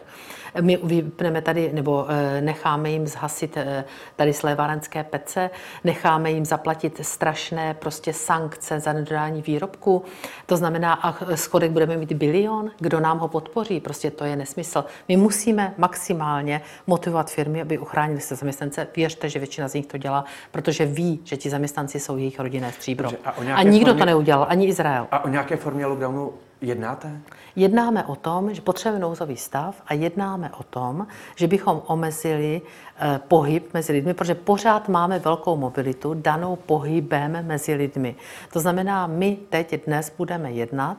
[0.60, 3.84] My vypneme tady, nebo eh, necháme jim zhasit eh,
[4.16, 5.50] tady slévárenské pece,
[5.84, 10.04] necháme jim zaplatit strašné prostě sankce za nedodání výrobku.
[10.46, 13.80] To znamená, a schodek budeme mít bilion, kdo nám ho podpoří.
[13.80, 14.84] Prostě to je nesmysl.
[15.08, 18.86] My musíme maximálně motivovat firmy, aby uchránili se zaměstnance.
[18.96, 22.72] Věřte, že většina z nich to dělá, protože ví, že ti zaměstnanci jsou jejich rodinné
[22.72, 23.10] stříbro.
[23.24, 25.06] a, a nikdo formě, to neudělal, ani Izrael.
[25.10, 27.20] A o nějaké formě lockdownu jednáte?
[27.56, 32.62] Jednáme o tom, že potřebujeme nouzový stav a jednáme o tom, že bychom omezili
[32.98, 38.14] eh, pohyb mezi lidmi, protože pořád máme velkou mobilitu danou pohybem mezi lidmi.
[38.52, 40.96] To znamená, my teď dnes budeme jednat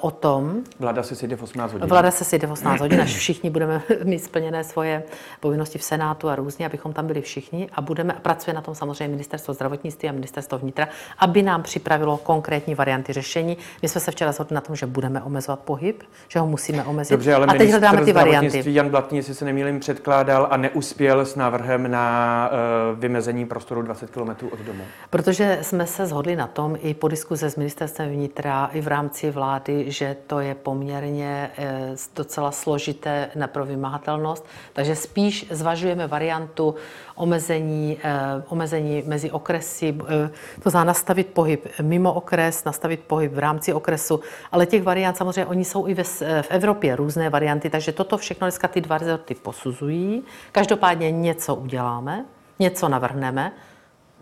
[0.00, 0.62] o tom.
[0.78, 1.88] Vláda se sejde v 18 hodin.
[1.88, 5.02] Vláda se sejde v 18 hodin, až všichni budeme mít splněné svoje
[5.40, 9.08] povinnosti v Senátu a různě, abychom tam byli všichni a budeme, pracuje na tom samozřejmě
[9.08, 13.56] ministerstvo zdravotnictví a ministerstvo vnitra, aby nám připravilo konkrétní varianty řešení.
[13.82, 17.14] My jsme se včera shodli na tom, že budeme omezovat pohyb, že ho musíme omezit.
[17.14, 18.62] Dobře, ale a teď hledáme ty varianty.
[18.66, 22.50] Jan Blatný, jestli se nemýlím, předkládal a neuspěl s návrhem na
[22.92, 24.84] uh, vymezení prostoru 20 km od domu.
[25.10, 29.30] Protože jsme se shodli na tom i po diskuze s ministerstvem vnitra, i v rámci
[29.30, 36.06] vlády, vlády, že to je poměrně eh, docela složité na pro vymahatelnost, takže spíš zvažujeme
[36.06, 36.74] variantu
[37.14, 40.30] omezení, eh, omezení mezi okresy, eh,
[40.62, 44.20] to znamená nastavit pohyb mimo okres, nastavit pohyb v rámci okresu,
[44.52, 46.04] ale těch variant samozřejmě, oni jsou i ve,
[46.42, 50.22] v Evropě různé varianty, takže toto všechno dneska ty dva rezorty posuzují.
[50.52, 52.24] Každopádně něco uděláme,
[52.58, 53.52] něco navrhneme,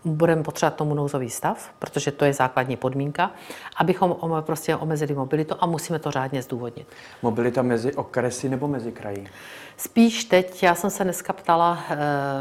[0.05, 3.31] budeme potřebovat tomu nouzový stav, protože to je základní podmínka,
[3.77, 6.87] abychom prostě omezili mobilitu a musíme to řádně zdůvodnit.
[7.21, 9.27] Mobilita mezi okresy nebo mezi kraji?
[9.77, 11.95] Spíš teď, já jsem se dneska ptala e,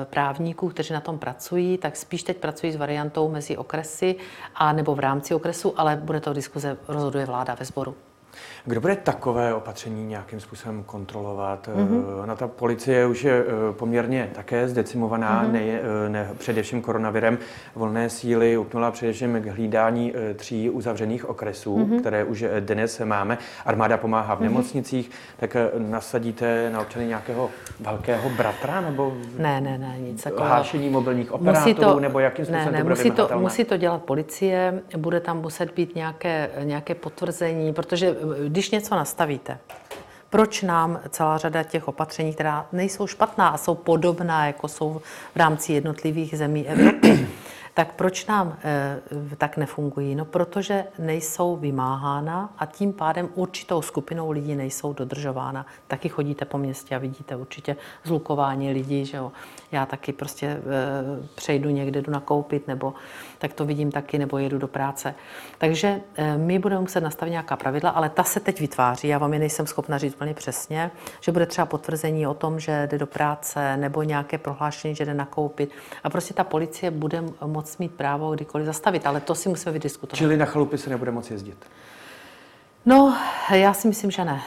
[0.04, 4.16] právníků, kteří na tom pracují, tak spíš teď pracují s variantou mezi okresy
[4.54, 7.94] a nebo v rámci okresu, ale bude to diskuze, rozhoduje vláda ve sboru.
[8.64, 11.68] Kdo bude takové opatření nějakým způsobem kontrolovat?
[11.68, 12.26] Mm-hmm.
[12.26, 15.52] Na ta policie už je eh, poměrně také zdecimovaná, mm-hmm.
[15.52, 17.38] ne, eh, ne, především koronavirem.
[17.74, 22.00] Volné síly upnula především k hlídání tří uzavřených okresů, mm-hmm.
[22.00, 23.38] které už dnes máme.
[23.66, 24.42] Armáda pomáhá v mm-hmm.
[24.42, 30.50] nemocnicích, tak nasadíte na občany nějakého velkého bratra nebo ne, ne, ne, nic takového.
[30.50, 33.76] Hášení mobilních operátorů, to, nebo jakým způsobem ne, ne, to bude musí to, musí to
[33.76, 38.16] dělat policie, bude tam muset být nějaké, nějaké potvrzení, protože
[38.52, 39.58] když něco nastavíte,
[40.30, 45.00] proč nám celá řada těch opatření, která nejsou špatná a jsou podobná, jako jsou
[45.34, 47.28] v rámci jednotlivých zemí Evropy,
[47.74, 50.14] tak proč nám e, tak nefungují?
[50.14, 55.66] No, protože nejsou vymáhána a tím pádem určitou skupinou lidí nejsou dodržována.
[55.88, 59.32] Taky chodíte po městě a vidíte určitě zlukování lidí, že jo.
[59.72, 60.60] Já taky prostě e,
[61.34, 62.94] přejdu někde, jdu nakoupit, nebo
[63.38, 65.14] tak to vidím taky, nebo jedu do práce.
[65.58, 69.08] Takže e, my budeme muset nastavit nějaká pravidla, ale ta se teď vytváří.
[69.08, 72.88] Já vám je nejsem schopna říct úplně přesně, že bude třeba potvrzení o tom, že
[72.90, 75.70] jde do práce, nebo nějaké prohlášení, že jde nakoupit.
[76.04, 77.22] A prostě ta policie bude
[77.62, 80.18] moct moc mít právo kdykoliv zastavit, ale to si musíme vydiskutovat.
[80.18, 81.56] Čili na chalupy se nebude moc jezdit?
[82.86, 83.16] No,
[83.54, 84.40] já si myslím, že ne.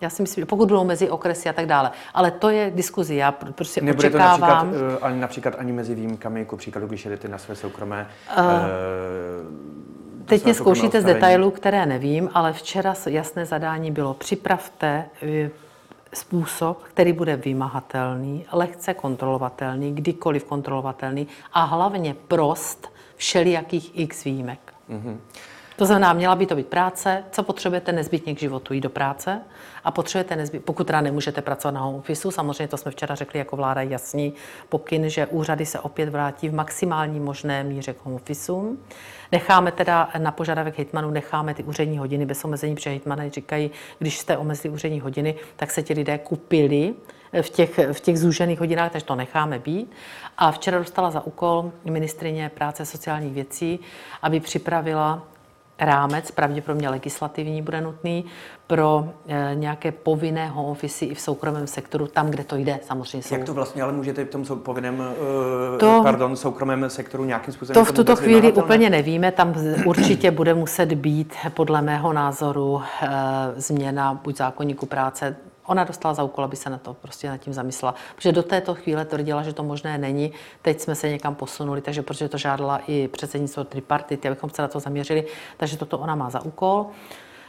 [0.00, 1.90] Já si myslím, pokud budou mezi okresy a tak dále.
[2.14, 3.14] Ale to je diskuzi.
[3.14, 4.40] Já prostě Nebude očekávám...
[4.40, 8.06] to například, uh, ani, například ani mezi výjimkami, jako příkladu, když jedete na své soukromé...
[8.38, 8.50] Uh, uh,
[10.26, 15.04] Teď mě zkoušíte z detailů, které nevím, ale včera jasné zadání bylo připravte
[16.14, 24.74] způsob, který bude vymahatelný, lehce kontrolovatelný, kdykoliv kontrolovatelný a hlavně prost všelijakých x výjimek.
[24.90, 25.16] Mm-hmm.
[25.76, 29.40] To znamená, měla by to být práce, co potřebujete nezbytně k životu, jít do práce
[29.84, 33.38] a potřebujete nezbytně, pokud teda nemůžete pracovat na home office, samozřejmě to jsme včera řekli
[33.38, 34.34] jako vláda jasný
[34.68, 38.52] pokyn, že úřady se opět vrátí v maximální možné míře k home office.
[39.34, 44.18] Necháme teda na požadavek hejtmanů, necháme ty úřední hodiny bez omezení, protože hejtmany říkají, když
[44.18, 46.94] jste omezili úřední hodiny, tak se ti lidé kupili
[47.42, 49.90] v těch, v těch zúžených hodinách, takže to necháme být.
[50.38, 53.80] A včera dostala za úkol ministrině práce sociálních věcí,
[54.22, 55.22] aby připravila
[55.78, 58.24] rámec, pravděpodobně legislativní bude nutný,
[58.66, 63.22] pro e, nějaké povinné home office i v soukromém sektoru, tam, kde to jde, samozřejmě.
[63.22, 63.34] Jsou...
[63.34, 65.02] Jak to vlastně, ale můžete v tom povinném,
[65.74, 67.74] e, to, pardon, soukromém sektoru nějakým způsobem...
[67.74, 69.54] To v tuto chvíli úplně nevíme, tam
[69.86, 73.08] určitě bude muset být, podle mého názoru, e,
[73.56, 75.36] změna buď zákonníku práce,
[75.66, 77.94] Ona dostala za úkol, aby se na to prostě nad tím zamyslela.
[78.16, 80.32] Protože do této chvíle tvrdila, že to možné není.
[80.62, 84.68] Teď jsme se někam posunuli, takže protože to žádala i předsednictvo tripartity, abychom se na
[84.68, 86.86] to zaměřili, takže toto ona má za úkol.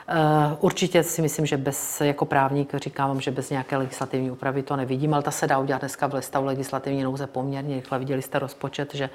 [0.08, 4.76] Eh, určitě si myslím, že bez, jako právník říkám že bez nějaké legislativní úpravy to
[4.76, 8.00] nevidím, ale ta se dá udělat dneska v stavu legislativní nouze poměrně rychle.
[8.00, 9.10] Viděli jste rozpočet, že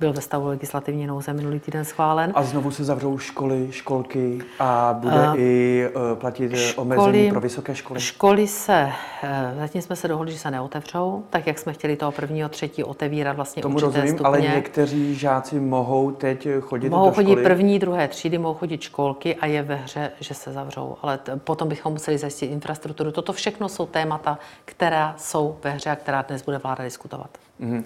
[0.00, 2.32] byl ve stavu legislativní nouze minulý týden schválen.
[2.34, 7.40] A znovu se zavřou školy, školky a bude uh, i uh, platit školy, omezení pro
[7.40, 8.00] vysoké školy?
[8.00, 8.92] Školy se,
[9.22, 12.84] uh, zatím jsme se dohodli, že se neotevřou, tak jak jsme chtěli toho prvního, třetí
[12.84, 14.26] otevírat vlastně Tomu určité rozumím, stupně.
[14.26, 17.24] ale někteří žáci mohou teď chodit mohou do školy?
[17.24, 20.96] Mohou chodit první, druhé třídy, mohou chodit školky a je ve hře, že se zavřou.
[21.02, 23.12] Ale t- potom bychom museli zajistit infrastrukturu.
[23.12, 27.30] Toto všechno jsou témata, která jsou ve hře a která dnes bude vláda diskutovat.
[27.60, 27.78] Mm-hmm.
[27.78, 27.84] Uh,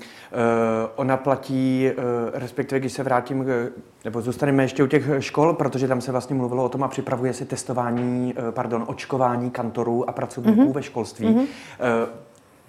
[0.96, 2.02] ona platí, uh,
[2.32, 3.72] respektive když se vrátím, k,
[4.04, 7.32] nebo zůstaneme ještě u těch škol, protože tam se vlastně mluvilo o tom a připravuje
[7.32, 10.72] se testování, uh, pardon, očkování kantorů a pracovníků mm-hmm.
[10.72, 11.26] ve školství.
[11.26, 11.40] Mm-hmm.
[11.40, 11.46] Uh,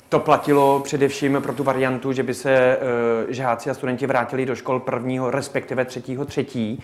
[0.10, 4.56] to platilo především pro tu variantu, že by se uh, žáci a studenti vrátili do
[4.56, 6.84] škol prvního, respektive třetího třetí.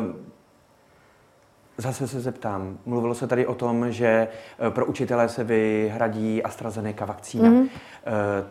[0.00, 0.14] Uh,
[1.80, 7.04] Zase se zeptám, mluvilo se tady o tom, že eh, pro učitele se vyhradí AstraZeneca
[7.04, 7.50] vakcína.
[7.50, 7.68] Mm-hmm.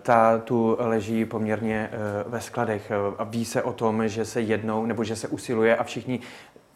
[0.01, 4.85] Ta tu leží poměrně eh, ve skladech a ví se o tom, že se jednou,
[4.85, 6.19] nebo že se usiluje a všichni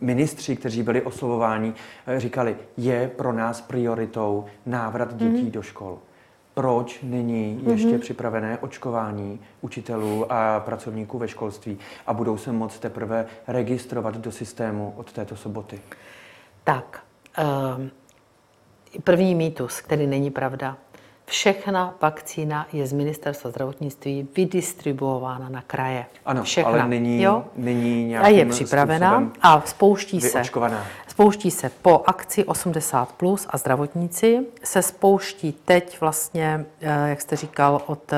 [0.02, 1.74] ministři, kteří byli oslovováni,
[2.18, 5.52] říkali, je pro nás prioritou návrat dětí mm-hmm.
[5.52, 6.00] do škol.
[6.54, 7.72] Proč není mm-hmm.
[7.72, 11.78] ještě připravené očkování učitelů a pracovníků ve školství
[12.08, 15.80] a budou se moct teprve registrovat do systému od této soboty?
[16.64, 17.04] Tak,
[17.38, 17.92] ehm,
[19.04, 20.78] první mýtus, který není pravda.
[21.26, 26.06] Všechna vakcína je z ministerstva zdravotnictví vydistribuována na kraje.
[26.26, 26.72] Ano, Všechna.
[26.72, 27.46] ale není, jo?
[27.56, 30.42] není A je připravena a spouští se.
[31.08, 37.36] Spouští se po akci 80 plus a zdravotníci se spouští teď vlastně, eh, jak jste
[37.36, 38.14] říkal, od,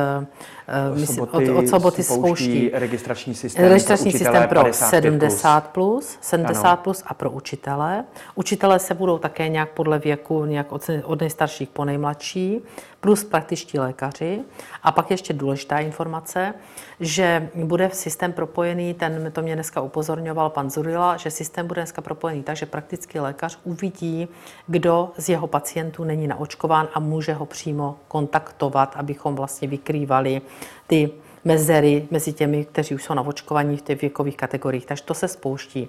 [0.67, 6.17] eh, soboty, od, od soboty spouští, spouští registrační systém, registrační pro systém pro 70 plus,
[6.21, 8.03] 70 plus a pro učitele.
[8.35, 12.61] Učitele se budou také nějak podle věku, nějak od, od nejstarších po nejmladší
[13.05, 14.41] plus praktičtí lékaři.
[14.83, 16.53] A pak ještě důležitá informace,
[16.99, 22.01] že bude systém propojený, ten to mě dneska upozorňoval pan Zurila, že systém bude dneska
[22.01, 24.27] propojený tak, že praktický lékař uvidí,
[24.67, 30.41] kdo z jeho pacientů není naočkován a může ho přímo kontaktovat, abychom vlastně vykrývali
[30.87, 31.11] ty
[31.45, 34.85] mezery mezi těmi, kteří už jsou navočkovaní v těch věkových kategoriích.
[34.85, 35.87] Takže to se spouští.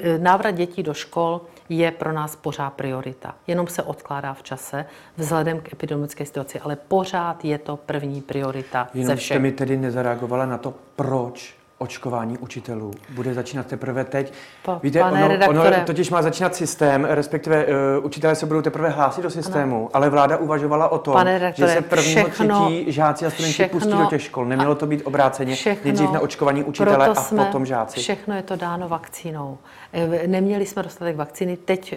[0.00, 3.34] E, návrat dětí do škol je pro nás pořád priorita.
[3.46, 4.86] Jenom se odkládá v čase
[5.16, 9.34] vzhledem k epidemické situaci, ale pořád je to první priorita Jenom ze všech.
[9.34, 14.32] jste mi tedy nezareagovala na to, proč očkování učitelů bude začínat teprve teď.
[14.62, 19.22] Po, Víte, ono, ono totiž má začínat systém, respektive uh, učitelé se budou teprve hlásit
[19.22, 19.88] do systému, ano.
[19.92, 21.16] ale vláda uvažovala o tom,
[21.54, 24.44] že se prvního třetí žáci a studenti všechno, pustí do těch škol.
[24.44, 28.00] Nemělo to být obráceně, všechno, nejdřív na očkování učitele a jsme, potom žáci.
[28.00, 29.58] Všechno je to dáno vakcínou.
[29.92, 31.94] Eh, neměli jsme dostatek vakcíny, teď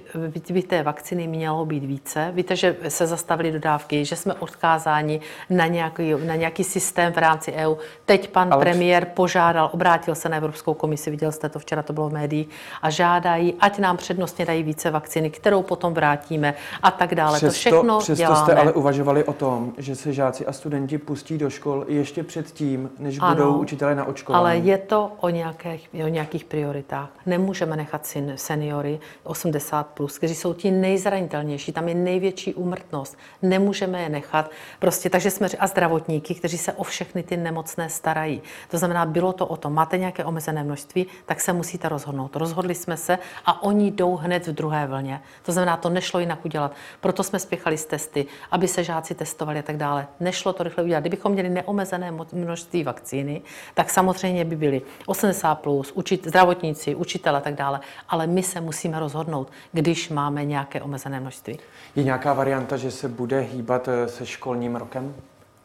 [0.52, 2.32] by té vakcíny mělo být více.
[2.34, 7.52] Víte, že se zastavily dodávky, že jsme odkázáni na nějaký, na nějaký systém v rámci
[7.54, 7.76] EU.
[8.06, 8.66] Teď pan Ale...
[8.66, 12.50] premiér požádal, obrátil se na Evropskou komisi, viděl jste to včera, to bylo v médiích,
[12.82, 17.38] a žádají, ať nám přednostně dají více vakcíny, kterou potom vrátíme a tak dále.
[17.38, 18.46] Přesto, to všechno přesto děláme.
[18.46, 22.90] jste ale uvažovali o tom, že se žáci a studenti pustí do škol ještě předtím,
[23.00, 24.40] než ano, budou učitelé na očkování.
[24.40, 27.10] Ale je to o nějakých, o nějakých prioritách.
[27.26, 33.18] Nemůžeme nechat seniory 80+, plus, kteří jsou ti nejzranitelnější, tam je největší úmrtnost.
[33.42, 34.52] Nemůžeme je nechat.
[34.80, 38.42] Prostě takže jsme a zdravotníky, kteří se o všechny ty nemocné starají.
[38.70, 42.36] To znamená, bylo to o tom, máte nějaké omezené množství, tak se musíte rozhodnout.
[42.36, 45.22] Rozhodli jsme se a oni jdou hned v druhé vlně.
[45.46, 46.72] To znamená, to nešlo jinak udělat.
[47.02, 50.08] Proto jsme spěchali s testy, aby se žáci testovali a tak dále.
[50.20, 51.00] Nešlo to rychle udělat.
[51.00, 53.42] Kdybychom měli neomezené množství vakcíny,
[53.74, 57.69] tak samozřejmě by byli 80 plus, učit, zdravotníci, učitel a tak dále.
[58.10, 61.60] Ale my se musíme rozhodnout, když máme nějaké omezené množství.
[61.96, 65.14] Je nějaká varianta, že se bude hýbat eh, se školním rokem?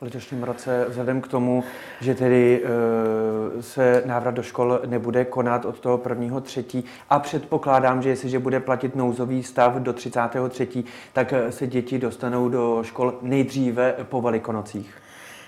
[0.00, 1.64] v letošním roce, vzhledem k tomu,
[2.00, 8.02] že tedy e, se návrat do škol nebude konat od toho prvního třetí a předpokládám,
[8.02, 13.14] že jestliže bude platit nouzový stav do 33., tak eh, se děti dostanou do škol
[13.22, 15.03] nejdříve po velikonocích.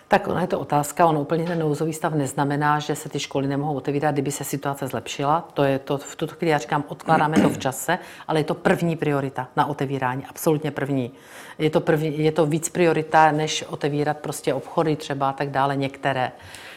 [0.09, 3.47] Tak ona je to otázka, on úplně ten nouzový stav neznamená, že se ty školy
[3.47, 5.49] nemohou otevírat, kdyby se situace zlepšila.
[5.55, 7.99] To je to, v tuto chvíli já říkám, odkládáme to v čase,
[8.29, 11.13] ale je to první priorita na otevírání, absolutně první.
[11.59, 15.77] Je to, první, je to víc priorita, než otevírat prostě obchody třeba a tak dále,
[15.77, 16.33] některé.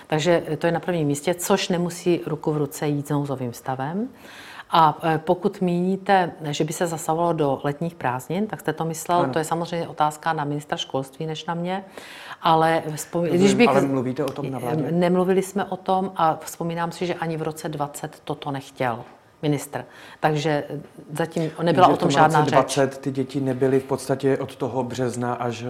[0.08, 4.10] Takže to je na prvním místě, což nemusí ruku v ruce jít s nouzovým stavem.
[4.72, 9.20] A e, pokud míníte, že by se zasahovalo do letních prázdnin, tak jste to myslel,
[9.20, 9.34] ano.
[9.34, 11.84] to je samozřejmě otázka na ministra školství než na mě.
[12.42, 13.30] Ale, vzpomí...
[13.30, 13.70] když bych...
[13.70, 14.92] ale mluvíte o tom na vládě?
[14.92, 19.04] Nemluvili jsme o tom a vzpomínám si, že ani v roce 20 toto nechtěl
[19.42, 19.86] ministr.
[20.20, 20.64] Takže
[21.12, 22.98] zatím nebyla Takže o tom žádná 20 řeč.
[23.04, 25.66] ty děti nebyly v podstatě od toho března až,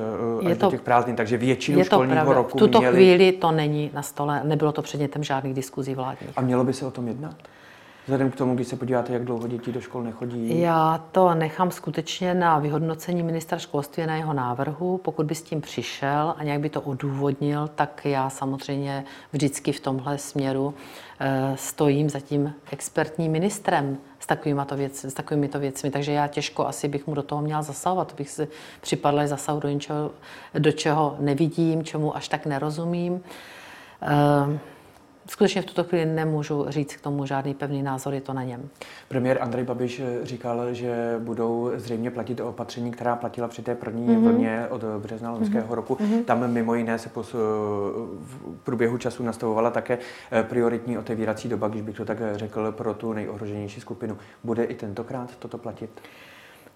[0.48, 2.34] až to, do těch prázdnin, takže většinu je to školního pravda.
[2.34, 2.96] roku V tuto měli...
[2.96, 6.32] chvíli to není na stole, nebylo to předmětem žádných diskuzí vládních.
[6.36, 7.36] A mělo by se o tom jednat?
[8.10, 10.60] Vzhledem k tomu, když se podíváte, jak dlouho děti do škol nechodí?
[10.60, 14.98] Já to nechám skutečně na vyhodnocení ministra školství na jeho návrhu.
[14.98, 19.80] Pokud by s tím přišel a nějak by to odůvodnil, tak já samozřejmě vždycky v
[19.80, 20.74] tomhle směru
[21.20, 25.92] eh, stojím za tím expertním ministrem s takovými to, věc, s takovými to věcmi.
[25.92, 28.14] Takže já těžko asi bych mu do toho měla zasahovat.
[28.18, 28.48] Bych si
[28.82, 30.12] připadla zasahu do něčeho,
[30.60, 33.14] do čeho nevidím, čemu až tak nerozumím.
[33.14, 34.58] Uh,
[35.30, 38.70] skutečně v tuto chvíli nemůžu říct k tomu žádný pevný názor, je to na něm.
[39.08, 44.24] Premiér Andrej Babiš říkal, že budou zřejmě platit opatření, která platila při té první mm-hmm.
[44.24, 45.76] vlně od března loňského mm-hmm.
[45.76, 45.96] roku.
[45.96, 46.24] Mm-hmm.
[46.24, 49.98] Tam mimo jiné se pos, v průběhu času nastavovala také
[50.32, 54.18] eh, prioritní otevírací doba, když bych to tak řekl, pro tu nejohroženější skupinu.
[54.44, 55.90] Bude i tentokrát toto platit?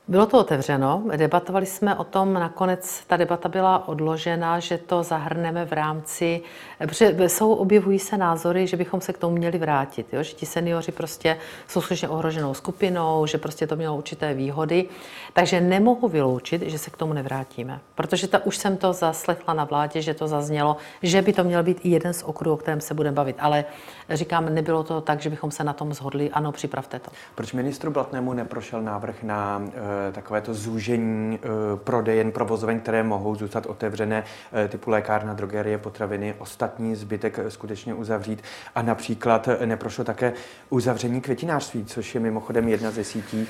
[0.07, 5.65] Bylo to otevřeno, debatovali jsme o tom, nakonec ta debata byla odložena, že to zahrneme
[5.65, 6.41] v rámci,
[6.79, 10.23] protože jsou, objevují se názory, že bychom se k tomu měli vrátit, jo?
[10.23, 11.37] že ti seniori prostě
[11.67, 14.85] jsou skutečně ohroženou skupinou, že prostě to mělo určité výhody,
[15.33, 19.63] takže nemohu vyloučit, že se k tomu nevrátíme, protože ta, už jsem to zaslechla na
[19.63, 22.81] vládě, že to zaznělo, že by to měl být i jeden z okruhů, o kterém
[22.81, 23.65] se budeme bavit, ale
[24.09, 27.11] říkám, nebylo to tak, že bychom se na tom zhodli, ano, připravte to.
[27.35, 33.65] Proč ministru Blatnému neprošel návrh na eh, takovéto zúžení eh, prodejen, provozoven, které mohou zůstat
[33.65, 34.23] otevřené,
[34.53, 38.43] eh, typu lékárna, drogerie, potraviny, ostatní zbytek skutečně uzavřít.
[38.75, 40.33] A například neprošlo také
[40.69, 43.47] uzavření květinářství, což je mimochodem jedna ze sítí,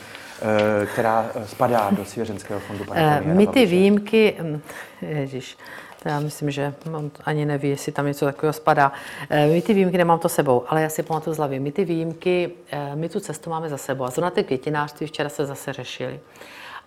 [0.94, 2.86] která spadá do svěřenského fondu.
[3.24, 4.62] My ty výjimky, hm,
[5.02, 5.58] ježiš,
[6.04, 8.92] to já myslím, že on ani neví, jestli tam něco takového spadá.
[9.30, 11.60] My ty výjimky nemám to sebou, ale já si pamatuju z hlavy.
[11.60, 12.52] My ty výjimky,
[12.96, 14.04] my tu cestu máme za sebou.
[14.04, 16.20] A zrovna ty květinářství včera se zase řešili.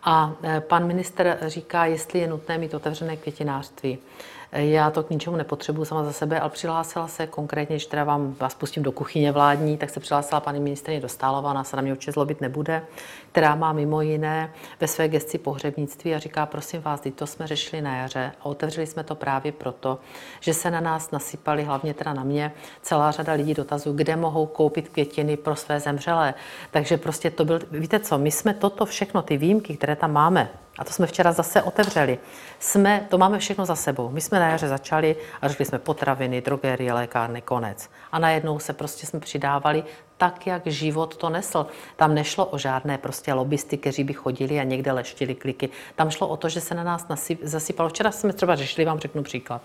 [0.03, 3.99] A pan minister říká, jestli je nutné mít otevřené květinářství.
[4.53, 8.35] Já to k ničemu nepotřebuji sama za sebe, ale přihlásila se konkrétně, když teda vám
[8.41, 11.93] vás pustím do kuchyně vládní, tak se přihlásila paní ministrině Dostálová, ona se na mě
[11.93, 12.83] určitě zlobit nebude,
[13.37, 17.83] která má mimo jiné ve své gesci pohřebnictví a říká, prosím vás, to jsme řešili
[17.83, 19.99] na jaře a otevřeli jsme to právě proto,
[20.41, 24.47] že se na nás nasypali, hlavně teda na mě, celá řada lidí dotazů, kde mohou
[24.47, 26.35] koupit květiny pro své zemřelé.
[26.71, 30.49] Takže prostě to byl, víte co, my jsme toto všechno, ty výjimky, které tam máme,
[30.79, 32.19] a to jsme včera zase otevřeli.
[32.59, 34.11] Jsme, to máme všechno za sebou.
[34.11, 37.91] My jsme na jaře začali a řekli jsme potraviny, drogerie, lékárny, konec.
[38.13, 39.85] A najednou se prostě jsme přidávali
[40.17, 41.67] tak, jak život to nesl.
[41.97, 45.69] Tam nešlo o žádné prostě lobbysty, kteří by chodili a někde leštili kliky.
[45.97, 47.07] Tam šlo o to, že se na nás
[47.43, 47.89] zasypalo.
[47.89, 49.63] Včera jsme třeba řešili, vám řeknu příklad.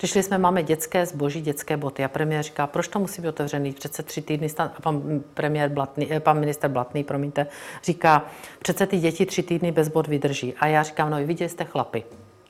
[0.00, 2.04] Řešili jsme, máme dětské zboží, dětské boty.
[2.04, 3.72] A premiér říká, proč to musí být otevřený?
[3.72, 7.46] Přece tři týdny, a pan, premiér Blatný, eh, pan minister Blatný, promiňte,
[7.84, 8.26] říká,
[8.58, 10.54] přece ty děti tři týdny bez bot vydrží.
[10.54, 12.04] A já říkám, no viděli jste chlapy.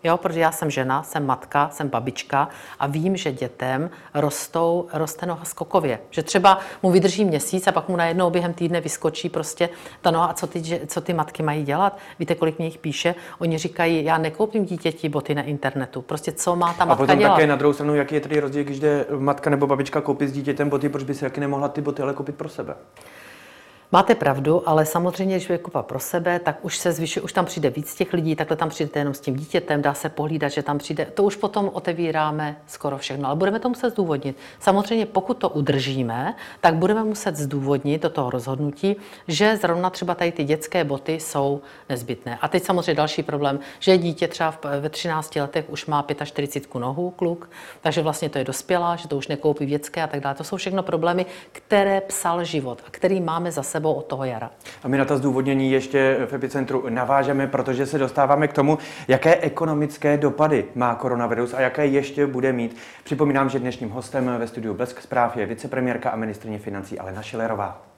[0.05, 2.49] Jo, protože já jsem žena, jsem matka, jsem babička
[2.79, 5.99] a vím, že dětem rostou, roste noha skokově.
[6.11, 9.69] Že třeba mu vydrží měsíc a pak mu najednou během týdne vyskočí prostě
[10.01, 10.27] ta noha.
[10.27, 11.99] A co ty, co ty matky mají dělat?
[12.19, 13.15] Víte, kolik mě jich píše?
[13.39, 16.03] Oni říkají, já nekoupím dítěti boty na internetu.
[16.03, 17.35] Prostě co má ta matka A potom dělat?
[17.35, 20.33] také na druhou stranu, jaký je tedy rozdíl, když jde matka nebo babička koupit s
[20.33, 22.75] dítětem boty, proč by si taky nemohla ty boty ale koupit pro sebe?
[23.95, 27.45] Máte pravdu, ale samozřejmě, když je kupa pro sebe, tak už se zvyšuje, už tam
[27.45, 30.63] přijde víc těch lidí, takhle tam přijdete jenom s tím dítětem, dá se pohlídat, že
[30.63, 31.05] tam přijde.
[31.05, 34.37] To už potom otevíráme skoro všechno, ale budeme to muset zdůvodnit.
[34.61, 38.97] Samozřejmě, pokud to udržíme, tak budeme muset zdůvodnit do toho rozhodnutí,
[39.29, 42.39] že zrovna třeba tady ty dětské boty jsou nezbytné.
[42.41, 47.11] A teď samozřejmě další problém, že dítě třeba ve 13 letech už má 45 nohů
[47.11, 50.35] kluk, takže vlastně to je dospělá, že to už nekoupí dětské a tak dále.
[50.35, 54.51] To jsou všechno problémy, které psal život a který máme za od toho jara.
[54.83, 58.79] A my na to zdůvodnění ještě v epicentru navážeme, protože se dostáváme k tomu,
[59.09, 62.77] jaké ekonomické dopady má koronavirus a jaké ještě bude mít.
[63.05, 67.92] Připomínám, že dnešním hostem ve studiu Blesk zpráv je vicepremiérka a ministrně financí Alena Šilerová.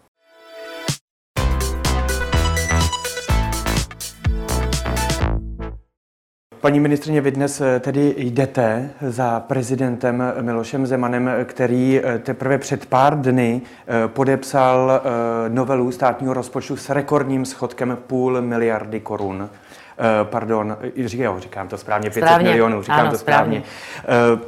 [6.64, 12.86] Paní ministrině, vy dnes eh, tedy jdete za prezidentem Milošem Zemanem, který eh, teprve před
[12.86, 15.02] pár dny eh, podepsal
[15.48, 19.50] novelu státního rozpočtu s rekordním schodkem půl miliardy korun.
[20.22, 22.48] Pardon, říkám, říkám to správně, 500 správně.
[22.48, 23.62] milionů, říkám ano, to správně.
[24.02, 24.40] správně.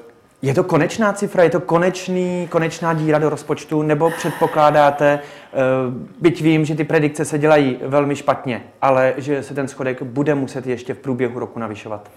[0.42, 5.20] Je to konečná cifra, je to konečný, konečná díra do rozpočtu, nebo předpokládáte,
[6.20, 10.34] byť vím, že ty predikce se dělají velmi špatně, ale že se ten schodek bude
[10.34, 12.10] muset ještě v průběhu roku navyšovat?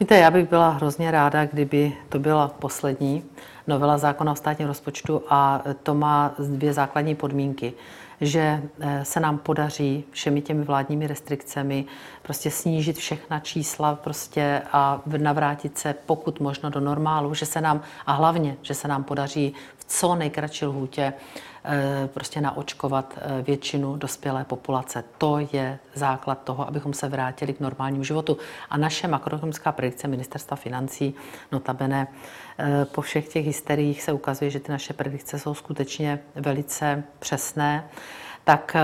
[0.00, 3.24] Víte, já bych byla hrozně ráda, kdyby to byla poslední
[3.66, 7.72] novela zákona o státním rozpočtu a to má dvě základní podmínky
[8.20, 11.84] že eh, se nám podaří všemi těmi vládními restrikcemi
[12.22, 17.80] prostě snížit všechna čísla prostě a navrátit se pokud možno do normálu, že se nám,
[18.06, 21.49] a hlavně, že se nám podaří v co nejkratší lhůtě eh,
[22.06, 25.04] prostě naočkovat eh, většinu dospělé populace.
[25.18, 28.38] To je základ toho, abychom se vrátili k normálnímu životu.
[28.70, 31.14] A naše makroekonomická predikce ministerstva financí,
[31.52, 32.06] notabene
[32.84, 37.84] po všech těch hysteriích se ukazuje, že ty naše predikce jsou skutečně velice přesné
[38.44, 38.82] tak eh,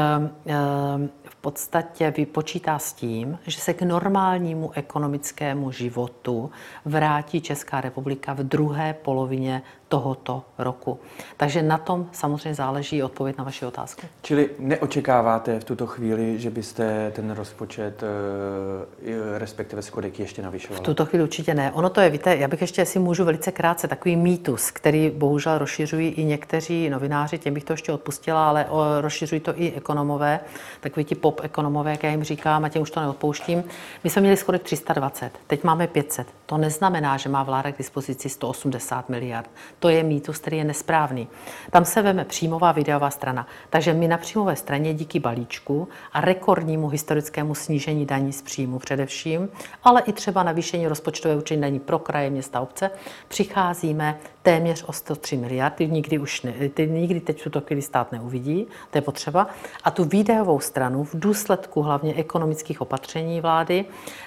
[1.28, 6.50] v podstatě vypočítá s tím, že se k normálnímu ekonomickému životu
[6.84, 10.98] vrátí Česká republika v druhé polovině tohoto roku.
[11.36, 14.02] Takže na tom samozřejmě záleží odpověď na vaši otázku.
[14.22, 20.80] Čili neočekáváte v tuto chvíli, že byste ten rozpočet, eh, respektive schodek ještě navyšovali?
[20.80, 21.72] V tuto chvíli určitě ne.
[21.72, 25.58] Ono to je, víte, já bych ještě, si můžu velice krátce, takový mýtus, který bohužel
[25.58, 28.66] rozšiřují i někteří novináři, těm bych to ještě odpustila, ale
[29.00, 30.40] rozšiřují to i ekonomové,
[30.80, 33.64] takový ti pop ekonomové, jak já jim říkám, a těm už to neodpouštím.
[34.04, 36.26] My jsme měli schodek 320, teď máme 500.
[36.46, 39.50] To neznamená, že má vláda k dispozici 180 miliard.
[39.78, 41.28] To je mýtus, který je nesprávný.
[41.70, 43.46] Tam se veme příjmová videová strana.
[43.70, 49.48] Takže my na příjmové straně díky balíčku a rekordnímu historickému snížení daní z příjmu především,
[49.84, 52.90] ale i třeba navýšení rozpočtové určení daní pro kraje, města, obce,
[53.28, 58.12] přicházíme téměř o 103 miliard, ty nikdy už ne, ty nikdy teď tuto chvíli stát
[58.12, 59.48] neuvidí, to je potřeba.
[59.84, 63.84] A tu výdajovou stranu v důsledku hlavně ekonomických opatření vlády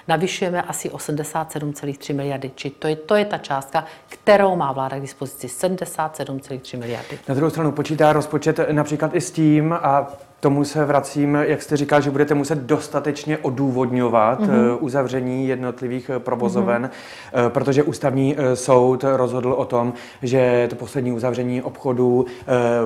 [0.08, 2.50] navyšujeme asi 87,3 miliardy.
[2.54, 7.18] Či to je, to je ta částka, kterou má vláda k dispozici, 77,3 miliardy.
[7.28, 11.76] Na druhou stranu počítá rozpočet například i s tím, a tomu se vracím, jak jste
[11.76, 14.76] říkal, že budete muset dostatečně odůvodňovat mm-hmm.
[14.80, 16.90] uzavření jednotlivých eh, provozoven,
[17.32, 17.48] mm-hmm.
[17.48, 22.26] protože ústavní soud rozhodl o tom, že to poslední uzavření obchodu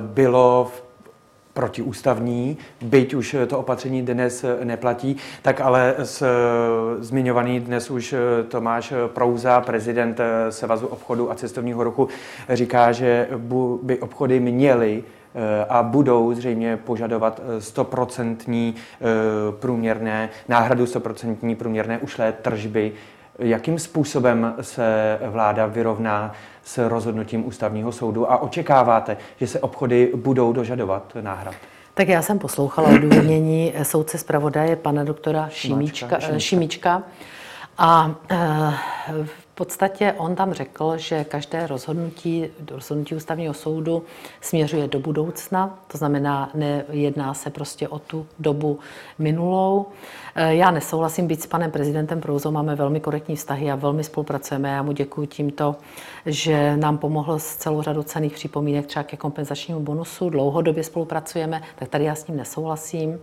[0.01, 0.85] bylo v
[1.55, 6.27] protiústavní, byť už to opatření dnes neplatí, tak ale s,
[6.99, 8.15] zmiňovaný dnes už
[8.49, 12.09] Tomáš Prouza, prezident Svazu obchodu a cestovního ruchu,
[12.49, 13.29] říká, že
[13.83, 15.05] by obchody měly
[15.68, 19.05] a budou zřejmě požadovat eh, stoprocentní eh,
[19.61, 22.93] průměrné, náhradu stoprocentní průměrné ušlé tržby.
[23.39, 26.32] Jakým způsobem se vláda vyrovná
[26.62, 31.55] s rozhodnutím ústavního soudu a očekáváte, že se obchody budou dožadovat náhrad?
[31.95, 36.39] Tak já jsem poslouchala odůvodnění soudce zpravodaje pana doktora Šimíčka, Šimíčka.
[36.39, 37.03] Šimíčka
[37.78, 38.11] a
[39.55, 44.03] v podstatě on tam řekl, že každé rozhodnutí, rozhodnutí ústavního soudu
[44.41, 48.79] směřuje do budoucna, to znamená, nejedná se prostě o tu dobu
[49.19, 49.87] minulou.
[50.35, 54.69] Eh, já nesouhlasím být s panem prezidentem Prouzou, máme velmi korektní vztahy a velmi spolupracujeme.
[54.69, 55.77] Já mu děkuji tímto,
[56.27, 60.31] že nám pomohl s celou řadou cených připomínek třeba ke kompenzačnímu bonusu.
[60.31, 63.21] Dlouhodobě spolupracujeme, tak tady já s ním nesouhlasím.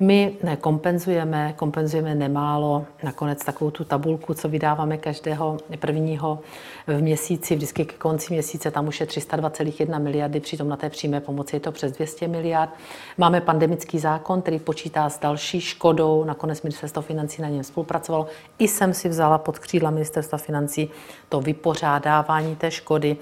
[0.00, 6.38] My nekompenzujeme, kompenzujeme nemálo, nakonec takovou tu tabulku, co vydáváme každého prvního
[6.86, 11.20] v měsíci, vždycky ke konci měsíce, tam už je 302,1 miliardy, přitom na té přímé
[11.20, 12.70] pomoci je to přes 200 miliard.
[13.18, 18.26] Máme pandemický zákon, který počítá s další škodou, nakonec ministerstvo financí na něm spolupracovalo.
[18.58, 20.90] I jsem si vzala pod křídla ministerstva financí
[21.28, 23.16] to vypořádávání té škody,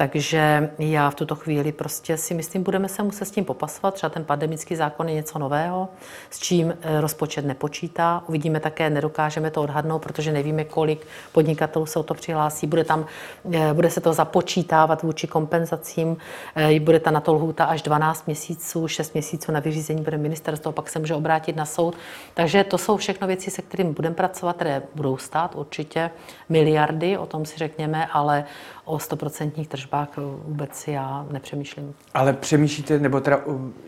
[0.00, 3.94] takže já v tuto chvíli prostě si myslím, budeme se muset s tím popasovat.
[3.94, 5.88] Třeba ten pandemický zákon je něco nového,
[6.30, 8.22] s čím eh, rozpočet nepočítá.
[8.26, 12.66] Uvidíme také, nedokážeme to odhadnout, protože nevíme, kolik podnikatelů se o to přihlásí.
[12.66, 13.06] Bude, tam,
[13.52, 16.16] eh, bude se to započítávat vůči kompenzacím,
[16.56, 20.72] eh, bude ta na to lhůta až 12 měsíců, 6 měsíců na vyřízení bude ministerstvo,
[20.72, 21.94] pak se může obrátit na soud.
[22.34, 26.10] Takže to jsou všechno věci, se kterými budeme pracovat, které budou stát určitě
[26.48, 28.44] miliardy, o tom si řekněme, ale
[28.84, 30.08] o 100% tržbách
[30.44, 31.94] vůbec já nepřemýšlím.
[32.14, 33.40] Ale přemýšlíte, nebo teda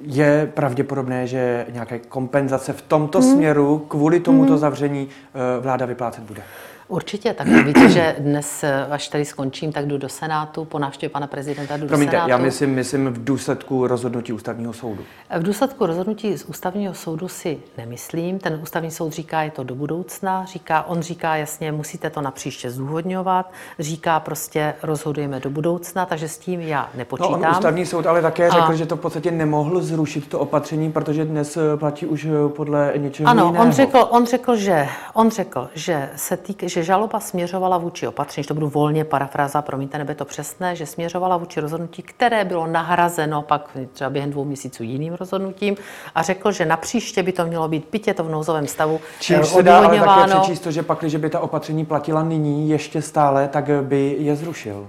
[0.03, 3.33] je pravděpodobné, že nějaké kompenzace v tomto hmm.
[3.33, 4.61] směru kvůli tomuto hmm.
[4.61, 6.43] zavření eh, vláda vyplácet bude?
[6.89, 11.27] Určitě, tak víte, že dnes, až tady skončím, tak jdu do Senátu, po návštěvě pana
[11.27, 12.31] prezidenta jdu Promiňte, do Senátu.
[12.31, 15.03] já myslím, myslím v důsledku rozhodnutí ústavního soudu.
[15.39, 18.39] V důsledku rozhodnutí z ústavního soudu si nemyslím.
[18.39, 20.45] Ten ústavní soud říká, je to do budoucna.
[20.45, 23.53] Říká, on říká jasně, musíte to na příště zdůvodňovat.
[23.79, 27.41] Říká prostě, rozhodujeme do budoucna, takže s tím já nepočítám.
[27.41, 28.75] No, on ústavní soud ale také řekl, a...
[28.75, 33.47] že to v podstatě nemohl zrušit to opatření, protože dnes platí už podle něčeho ano,
[33.47, 33.65] jiného.
[33.65, 38.45] on řekl, on řekl, že, on řekl, že se týk, že žaloba směřovala vůči opatření,
[38.45, 43.43] to budu volně parafráza, promiňte, nebe to přesné, že směřovala vůči rozhodnutí, které bylo nahrazeno
[43.43, 45.77] pak třeba během dvou měsíců jiným rozhodnutím
[46.15, 49.45] a řekl, že na příště by to mělo být pitě to v nouzovém stavu Čím
[49.45, 53.03] se dá ale také přečíst to, že pak, když by ta opatření platila nyní ještě
[53.03, 54.89] stále, tak by je zrušil.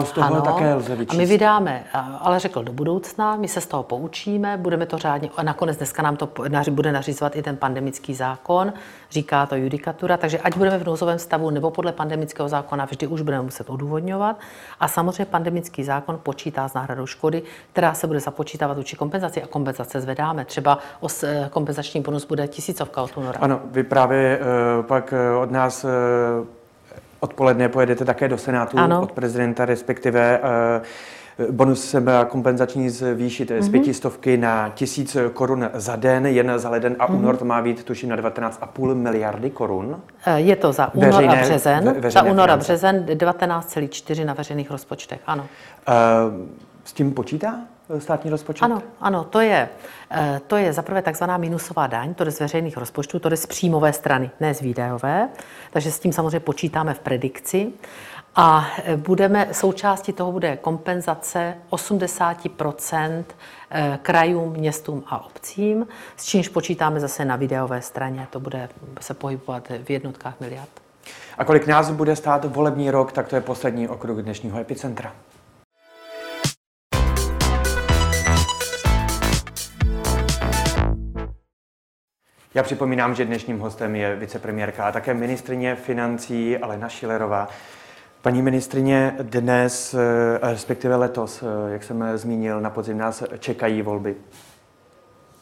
[0.00, 1.14] To z toho ano, také lze vyčíst.
[1.14, 1.84] A my vydáme,
[2.20, 6.02] ale řekl do budoucna, my se z toho poučíme, budeme to řádně, a nakonec dneska
[6.02, 6.28] nám to
[6.70, 8.72] bude nařizovat i ten pandemický zákon,
[9.10, 13.22] říká to judikatura, takže ať budeme v nouzovém stavu nebo podle pandemického zákona, vždy už
[13.22, 14.36] budeme muset odůvodňovat.
[14.80, 17.42] A samozřejmě pandemický zákon počítá s náhradou škody,
[17.72, 20.44] která se bude započítávat vůči kompenzaci a kompenzace zvedáme.
[20.44, 23.38] Třeba os, eh, kompenzační bonus bude tisícovka od února.
[23.40, 25.86] Ano, vy právě uh, pak uh, od nás
[27.20, 29.02] Odpoledne pojedete také do Senátu ano.
[29.02, 30.40] od prezidenta, respektive
[31.50, 33.60] bonus se má kompenzační zvýšit mm-hmm.
[33.60, 33.72] z mhm.
[33.72, 37.18] pětistovky na tisíc korun za den, jen za leden a mm-hmm.
[37.18, 40.00] únor to má být tuším na 19,5 miliardy korun.
[40.26, 41.94] Eh, je to za únor veřejné, a březen.
[41.98, 45.46] Ve, za únor a březen 19,4 na veřejných rozpočtech, ano.
[45.88, 45.94] Uh,
[46.84, 47.60] s tím počítá?
[47.98, 48.64] Státní rozpočet?
[48.64, 49.68] Ano, ano, to je,
[50.10, 53.46] eh, to je zaprvé takzvaná minusová daň, to je z veřejných rozpočtů, to je z
[53.46, 55.28] příjmové strany, ne z výdajové,
[55.70, 57.72] takže s tím samozřejmě počítáme v predikci.
[58.36, 62.36] A eh, budeme, součástí toho bude kompenzace 80
[63.70, 68.26] eh, krajům, městům a obcím, s čímž počítáme zase na videové straně.
[68.30, 68.68] To bude
[69.00, 70.68] se pohybovat v jednotkách miliard.
[71.38, 75.12] A kolik nás bude stát volební rok, tak to je poslední okruh dnešního epicentra.
[82.54, 87.48] Já připomínám, že dnešním hostem je vicepremiérka a také ministrině financí Alena Šilerová.
[88.22, 89.98] Paní ministrině, dnes, eh,
[90.52, 94.14] respektive letos, eh, jak jsem zmínil, na podzim nás čekají volby.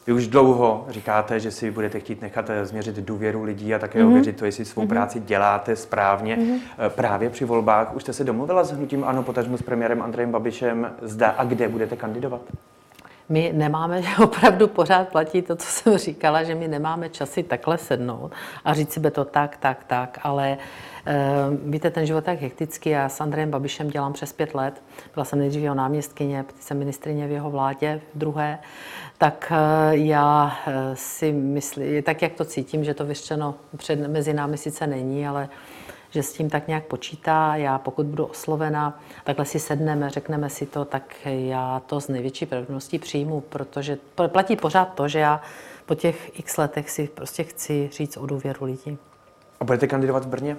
[0.07, 3.99] Vy už dlouho říkáte, že si budete chtít nechat eh, změřit důvěru lidí a také
[3.99, 4.11] mm-hmm.
[4.11, 4.87] ověřit to, jestli svou mm-hmm.
[4.87, 6.35] práci děláte správně.
[6.37, 6.89] Mm-hmm.
[6.89, 10.91] Právě při volbách už jste se domluvila s hnutím ANO, potažmu s premiérem Andrejem Babišem,
[11.01, 12.41] zda a kde budete kandidovat?
[13.33, 18.31] My nemáme, opravdu pořád platí to, co jsem říkala, že my nemáme časy takhle sednout
[18.65, 20.57] a říct si by to tak, tak, tak, ale
[21.07, 22.89] uh, víte, ten život tak hektický.
[22.89, 24.83] Já s Andrejem Babišem dělám přes pět let.
[25.13, 28.59] Byla jsem nejdřív jeho náměstkyně, jsem ministrině v jeho vládě v druhé.
[29.17, 34.33] Tak uh, já uh, si myslím, tak jak to cítím, že to vyřčeno před, mezi
[34.33, 35.49] námi sice není, ale
[36.13, 37.55] že s tím tak nějak počítá.
[37.55, 42.45] Já pokud budu oslovena, takhle si sedneme, řekneme si to, tak já to z největší
[42.45, 43.97] pravděpodobností přijmu, protože
[44.27, 45.41] platí pořád to, že já
[45.85, 48.97] po těch x letech si prostě chci říct o důvěru lidí.
[49.59, 50.57] A budete kandidovat v Brně?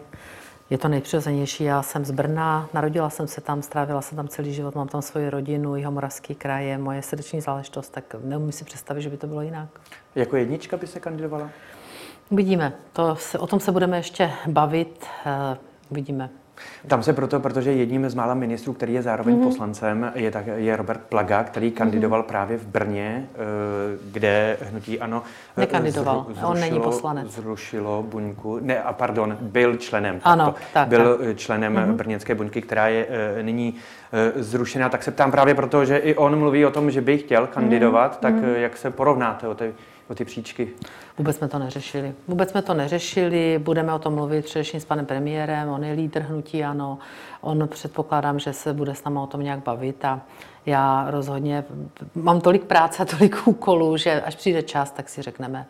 [0.71, 1.65] Je to nejpřirozenější.
[1.65, 5.03] Já jsem z Brna, narodila jsem se tam, strávila jsem tam celý život, mám tam
[5.03, 9.17] svoji rodinu, jeho moravský kraj je moje srdeční záležitost, tak neumím si představit, že by
[9.17, 9.69] to bylo jinak.
[10.15, 11.51] Jako jednička by se kandidovala?
[12.35, 12.73] Uvidíme.
[12.93, 15.07] To se, o tom se budeme ještě bavit.
[15.27, 15.59] Uh,
[15.89, 16.31] uvidíme.
[16.87, 19.45] Tam se proto, protože jedním z mála ministrů, který je zároveň mm-hmm.
[19.45, 21.75] poslancem, je, tak, je Robert Plaga, který mhm.
[21.75, 22.27] kandidoval mm-hmm.
[22.27, 23.39] právě v Brně, eh,
[24.13, 25.23] kde hnutí ano
[25.57, 27.31] eh, Nekandidoval, zru, zrušilo, on není poslanec.
[27.31, 30.21] Zrušilo buňku, ne, a pardon, byl členem.
[30.25, 31.37] Ano, tak, Byl tak.
[31.37, 31.93] členem mm-hmm.
[31.93, 33.07] brněnské buňky, která je
[33.43, 33.75] nyní
[34.37, 34.89] zrušená.
[34.89, 38.17] Tak se ptám právě proto, že i on mluví o tom, že by chtěl kandidovat,
[38.17, 38.21] mm-hmm.
[38.21, 39.73] tak jak se porovnáte o té
[40.09, 40.69] o ty příčky?
[41.19, 42.15] Vůbec jsme to neřešili.
[42.29, 46.21] Vůbec jsme to neřešili, budeme o tom mluvit především s panem premiérem, on je lídr
[46.21, 46.99] hnutí, ano.
[47.41, 50.21] On předpokládám, že se bude s náma o tom nějak bavit a
[50.67, 51.65] já rozhodně
[52.15, 55.67] mám tolik práce a tolik úkolů, že až přijde čas, tak si řekneme,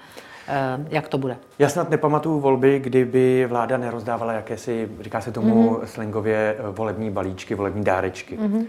[0.49, 1.37] eh, jak to bude.
[1.59, 5.85] Já snad nepamatuju volby, kdyby vláda nerozdávala jakési, říká se tomu mm-hmm.
[5.85, 8.39] slangově, eh, volební balíčky, volební dárečky.
[8.39, 8.67] Mm-hmm.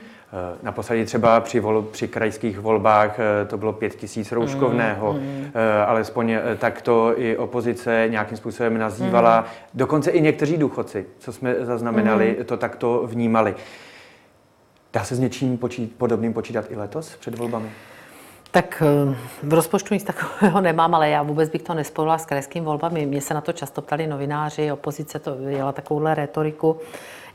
[0.62, 3.18] Naposledy třeba při, vol, při krajských volbách
[3.48, 5.52] to bylo pět tisíc rouškovného, mm, mm.
[5.88, 9.40] alespoň tak to i opozice nějakým způsobem nazývala.
[9.40, 9.46] Mm.
[9.74, 12.46] Dokonce i někteří důchodci, co jsme zaznamenali, mm.
[12.46, 13.56] to takto vnímali.
[14.94, 17.70] Dá se s něčím počít, podobným počítat i letos před volbami?
[18.52, 22.66] Tak eh, v rozpočtu nic takového nemám, ale já vůbec bych to nespojila s krajskými
[22.66, 23.06] volbami.
[23.06, 26.80] Mě se na to často ptali novináři, opozice to jela takovouhle retoriku.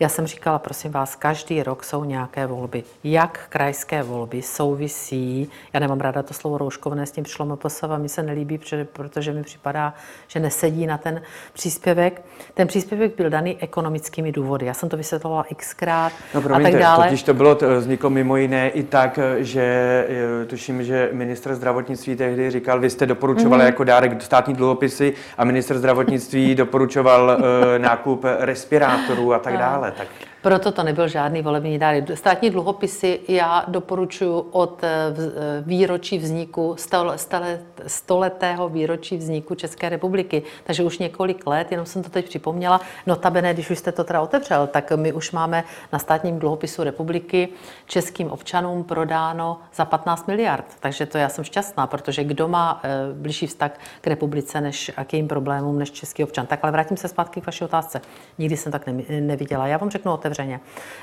[0.03, 2.83] Já jsem říkala, prosím vás, každý rok jsou nějaké volby.
[3.05, 8.09] Jak krajské volby souvisí, já nemám ráda to slovo rouškovné, s tím přišlo MPSV, mi
[8.09, 8.61] se nelíbí,
[8.93, 9.95] protože mi připadá,
[10.29, 11.23] že nesedí na ten
[11.53, 12.23] příspěvek.
[12.55, 14.67] Ten příspěvek byl daný ekonomickými důvody.
[14.67, 17.05] Já jsem to vysvětlovala xkrát no, promiňte, a tak dále.
[17.05, 19.63] Totiž to bylo, to vzniklo mimo jiné i tak, že
[20.43, 23.67] eh, tuším, že ministr zdravotnictví tehdy říkal, vy jste doporučovali mm-hmm.
[23.67, 27.45] jako dárek státní dluhopisy a ministr zdravotnictví doporučoval uh,
[27.79, 30.09] nákup respirátorů a tak dále tak
[30.43, 31.95] proto to nebyl žádný volební dár.
[32.15, 36.77] Státní dluhopisy já doporučuji od eh, eh, výročí vzniku,
[37.87, 40.43] stoletého výročí vzniku České republiky.
[40.65, 42.81] Takže už několik let, jenom jsem to teď připomněla.
[43.07, 47.49] Notabene, když už jste to teda otevřel, tak my už máme na státním dluhopisu republiky
[47.87, 50.65] českým občanům prodáno za 15 miliard.
[50.81, 53.71] Takže to já jsem šťastná, protože kdo má eh, blížší vztah
[54.01, 56.47] k republice než a k jejím problémům než český občan.
[56.47, 58.01] Tak ale vrátím se zpátky k vaší otázce.
[58.39, 58.87] Nikdy jsem tak
[59.21, 59.67] neviděla.
[59.67, 60.30] Já vám řeknu otevřeně.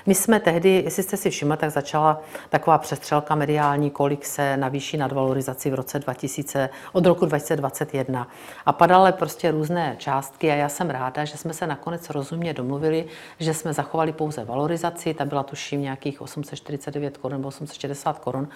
[0.05, 4.97] My jsme tehdy, jestli jste si všimli, tak začala taková přestřelka mediální, kolik se navýší
[4.97, 8.27] nadvalorizaci v roce 2000, od roku 2021.
[8.65, 13.05] A padaly prostě různé částky a já jsem ráda, že jsme se nakonec rozumně domluvili,
[13.39, 18.47] že jsme zachovali pouze valorizaci, ta byla tuším nějakých 849 korun nebo 860 korun,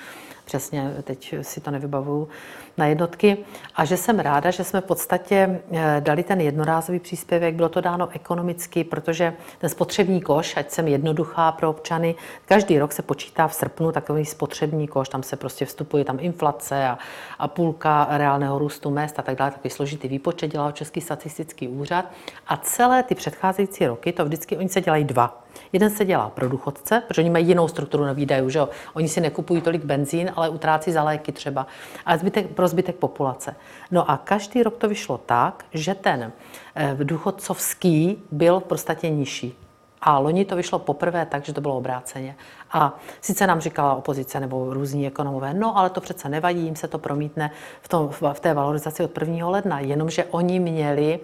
[0.45, 2.30] přesně teď si to nevybavuju
[2.78, 3.38] na jednotky.
[3.76, 7.82] A že jsem ráda, že jsme v podstatě eh, dali ten jednorázový příspěvek, bylo to
[7.82, 12.16] dáno ekonomicky, protože ten spotřební koš, ať jsem jednoduchá pro občany.
[12.45, 16.88] Každý rok se počítá v srpnu takový spotřební koš, tam se prostě vstupuje tam inflace
[16.88, 16.97] a,
[17.39, 22.05] a půlka reálného růstu mest a tak dále, takový složitý výpočet dělal Český statistický úřad.
[22.47, 25.41] A celé ty předcházející roky, to vždycky oni se dělají dva.
[25.74, 28.70] Jeden se dělá pro důchodce, protože oni mají jinou strukturu na výdajů, že jo?
[28.93, 31.68] Oni si nekupují tolik benzín, ale utrácí za léky třeba.
[32.05, 33.55] A zbytek, pro zbytek populace.
[33.91, 36.32] No a každý rok to vyšlo tak, že ten
[36.76, 39.57] eh, důchodcovský byl v podstatě nižší.
[40.02, 42.36] A loni to vyšlo poprvé tak, že to bylo obráceně.
[42.72, 46.88] A sice nám říkala opozice nebo různí ekonomové, no ale to přece nevadí, jim se
[46.88, 49.49] to promítne v, tom, v té valorizaci od 1.
[49.49, 51.20] ledna, jenomže oni měli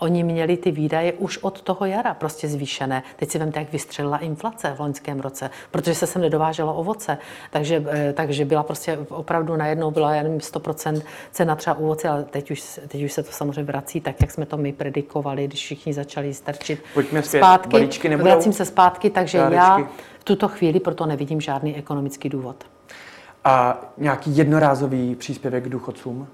[0.00, 3.02] Oni měli ty výdaje už od toho jara prostě zvýšené.
[3.16, 7.18] Teď si vemte, jak vystřelila inflace v loňském roce, protože se sem nedováželo ovoce.
[7.50, 12.50] Takže, eh, takže byla prostě opravdu najednou byla jen 100% cena třeba ovoce, ale teď
[12.50, 15.92] už, teď už se to samozřejmě vrací tak, jak jsme to my predikovali, když všichni
[15.92, 17.40] začali strčit Pojďme zpět.
[17.40, 17.68] zpátky.
[17.70, 18.30] Balíčky nebudou?
[18.30, 19.56] Vracím se zpátky, takže Dárečky.
[19.56, 19.88] já
[20.18, 22.64] v tuto chvíli proto nevidím žádný ekonomický důvod.
[23.44, 26.28] A nějaký jednorázový příspěvek k důchodcům?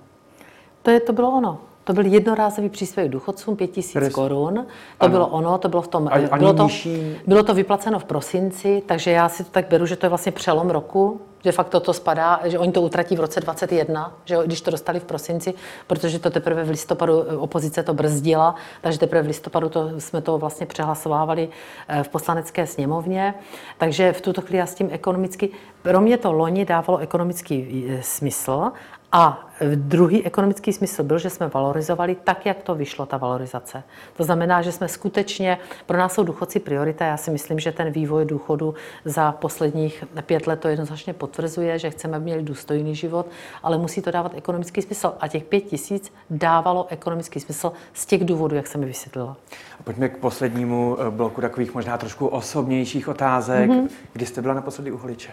[0.83, 1.59] To, je, to bylo ono.
[1.87, 4.55] To byl jednorázový příspěvek důchodcům 5000 korun.
[4.55, 5.11] To ano.
[5.11, 6.09] bylo ono, to bylo v tom.
[6.31, 7.17] A, bylo, to, nižší...
[7.27, 10.33] bylo to vyplaceno v prosinci, takže já si to tak beru, že to je vlastně
[10.33, 14.61] přelom roku, že fakt toto spadá, že oni to utratí v roce 2021, že když
[14.61, 15.55] to dostali v prosinci,
[15.87, 20.21] protože to teprve v listopadu eh, opozice to brzdila, takže teprve v listopadu to, jsme
[20.21, 21.49] to vlastně přehlasovávali
[21.89, 23.35] eh, v poslanecké sněmovně.
[23.79, 25.49] Takže v tuto chvíli já s tím ekonomicky,
[25.83, 28.73] pro mě to loni dávalo ekonomický eh, smysl
[29.17, 33.83] a druhý ekonomický smysl byl, že jsme valorizovali tak, jak to vyšlo, ta valorizace.
[34.17, 37.05] To znamená, že jsme skutečně, pro nás jsou důchodci priorita.
[37.05, 41.91] Já si myslím, že ten vývoj důchodu za posledních pět let to jednoznačně potvrzuje, že
[41.91, 43.27] chceme, aby měli důstojný život,
[43.63, 45.15] ale musí to dávat ekonomický smysl.
[45.21, 49.37] A těch pět tisíc dávalo ekonomický smysl z těch důvodů, jak jsem mi vysvětlila.
[49.81, 53.71] A pojďme k poslednímu eh, bloku takových možná trošku osobnějších otázek.
[53.71, 53.89] Mm-hmm.
[54.13, 55.31] Kdy jste byla naposledy u holiče?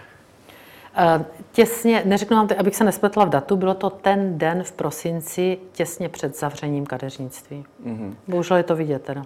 [0.95, 5.57] Eh, těsně, neřeknu vám, abych se nespletla v datu, bylo to ten den v prosinci,
[5.71, 7.65] těsně před zavřením kadeřnictví.
[7.87, 8.13] Mm-hmm.
[8.27, 9.23] Bohužel je to vidět teda.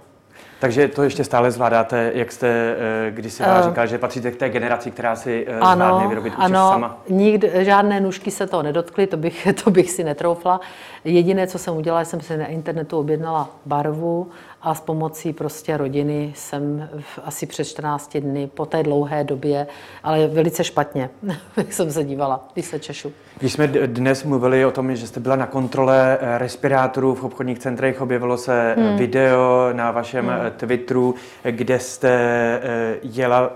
[0.59, 4.35] Takže to ještě stále zvládáte, jak jste, eh, když si uh, říkal, že patříte k
[4.35, 6.97] té generaci, která si ano, zvládne vyrobit ano, sama?
[7.09, 10.61] Nikdy, žádné nůžky se toho nedotkly, to bych, to bych si netroufla.
[11.03, 14.29] Jediné, co jsem udělala, jsem si na internetu objednala barvu
[14.61, 19.67] a s pomocí prostě rodiny jsem v, asi před 14 dny po té dlouhé době,
[20.03, 21.09] ale velice špatně,
[21.57, 23.11] jak jsem se dívala, když se češu.
[23.39, 27.59] Když jsme dnes mluvili o tom, že jste byla na kontrole eh, respirátorů v obchodních
[27.59, 28.97] centrech, objevilo se eh, hmm.
[28.97, 30.51] video na vašem hmm.
[30.57, 32.61] Twitteru, kde jste
[33.03, 33.51] jela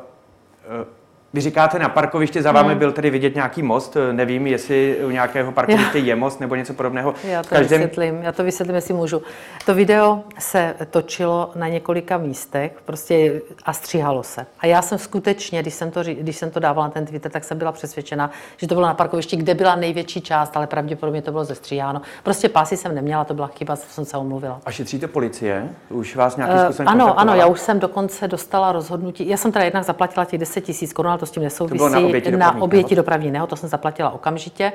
[1.34, 2.80] vy říkáte, na parkovišti za vámi hmm.
[2.80, 7.14] byl tedy vidět nějaký most, nevím, jestli u nějakého parkoviště je most nebo něco podobného.
[7.24, 7.82] Já to každém...
[7.82, 9.22] vysvětlím, já to vysvětlím, jestli můžu.
[9.66, 14.46] To video se točilo na několika místech prostě a stříhalo se.
[14.60, 17.44] A já jsem skutečně, když jsem to, když jsem to dávala na ten Twitter, tak
[17.44, 21.32] jsem byla přesvědčena, že to bylo na parkovišti, kde byla největší část, ale pravděpodobně to
[21.32, 22.02] bylo zestříháno.
[22.24, 24.62] Prostě pásy jsem neměla, to byla chyba, co jsem se omluvila.
[24.66, 25.70] A šetříte policie?
[25.90, 29.28] Už vás nějaký uh, Ano, ano, já už jsem dokonce dostala rozhodnutí.
[29.28, 31.78] Já jsem teda jednak zaplatila těch 10 tisíc korun, to s tím nesouvisí.
[31.78, 34.74] To na oběti, na oběti dopravní nehod, to jsem zaplatila okamžitě.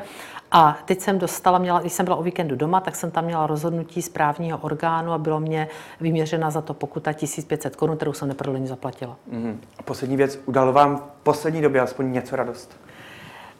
[0.52, 3.46] A teď jsem dostala, měla, když jsem byla o víkendu doma, tak jsem tam měla
[3.46, 5.68] rozhodnutí správního orgánu a bylo mě
[6.00, 9.16] vyměřena za to pokuta 1500 korun, kterou jsem neprodleně zaplatila.
[9.32, 9.56] Mm-hmm.
[9.78, 12.76] A poslední věc, udalo vám v poslední době aspoň něco radost?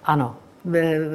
[0.05, 0.37] Ano,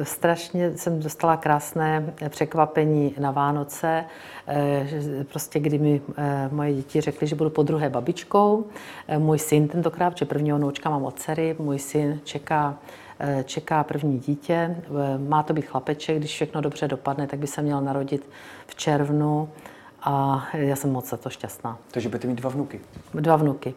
[0.02, 4.04] Strašně jsem dostala krásné překvapení na Vánoce,
[4.48, 4.86] eh,
[5.24, 8.64] prostě kdy mi eh, moje děti řekly, že budu po druhé babičkou.
[9.08, 12.78] Eh, můj syn tentokrát, že prvního noučka mám od dcery, můj syn čeká
[13.44, 14.76] čeká první dítě.
[15.28, 18.28] Má to být chlapeček, když všechno dobře dopadne, tak by se měl narodit
[18.66, 19.48] v červnu
[20.02, 21.78] a já jsem moc za to šťastná.
[21.90, 22.80] Takže budete mít dva vnuky?
[23.14, 23.74] Dva vnuky.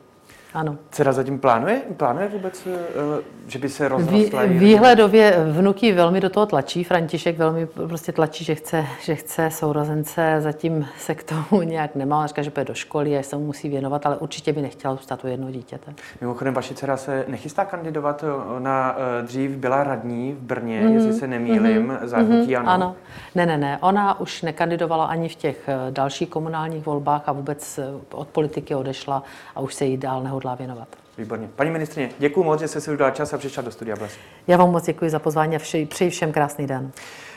[0.55, 0.77] Ano.
[0.91, 1.81] Dcera zatím plánuje?
[1.97, 4.43] Plánuje vůbec, eh, že by se rozrostla?
[4.43, 6.83] Vý, výhledově vnuky velmi do toho tlačí.
[6.83, 10.35] František velmi prostě tlačí, že chce, že chce sourozence.
[10.39, 12.27] Zatím se k tomu nějak nemá.
[12.27, 15.23] Říká, že půjde do školy a se mu musí věnovat, ale určitě by nechtěla zůstat
[15.23, 15.93] u jednoho dítěte.
[16.21, 18.23] Mimochodem, vaše dcera se nechystá kandidovat.
[18.55, 20.93] Ona eh, dřív byla radní v Brně, mm-hmm.
[20.93, 22.07] jestli se nemýlim, mm-hmm.
[22.07, 22.69] za hnutí ano.
[22.69, 22.95] ano.
[23.35, 23.77] Ne, ne, ne.
[23.81, 27.79] Ona už nekandidovala ani v těch eh, dalších komunálních volbách a vůbec
[28.11, 29.23] od politiky odešla
[29.55, 30.87] a už se jí dál nehodlá hodlá věnovat.
[31.17, 31.49] Výborně.
[31.55, 34.11] Paní ministrině, děkuji moc, že jste si udělala čas a přišla do studia Bles.
[34.47, 36.91] Já vám moc děkuji za pozvání a vši, přeji všem krásný den.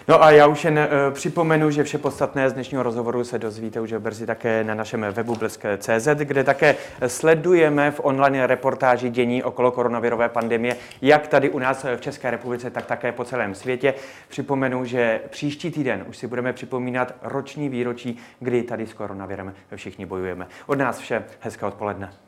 [0.08, 3.80] No a já už jen uh, připomenu, že vše podstatné z dnešního rozhovoru se dozvíte
[3.80, 9.70] už brzy také na našem webu blesk.cz, kde také sledujeme v online reportáži dění okolo
[9.70, 13.94] koronavirové pandemie, jak tady u nás v České republice, tak také po celém světě.
[14.28, 20.06] Připomenu, že příští týden už si budeme připomínat roční výročí, kdy tady s koronavirem všichni
[20.06, 20.46] bojujeme.
[20.66, 22.27] Od nás vše hezké odpoledne.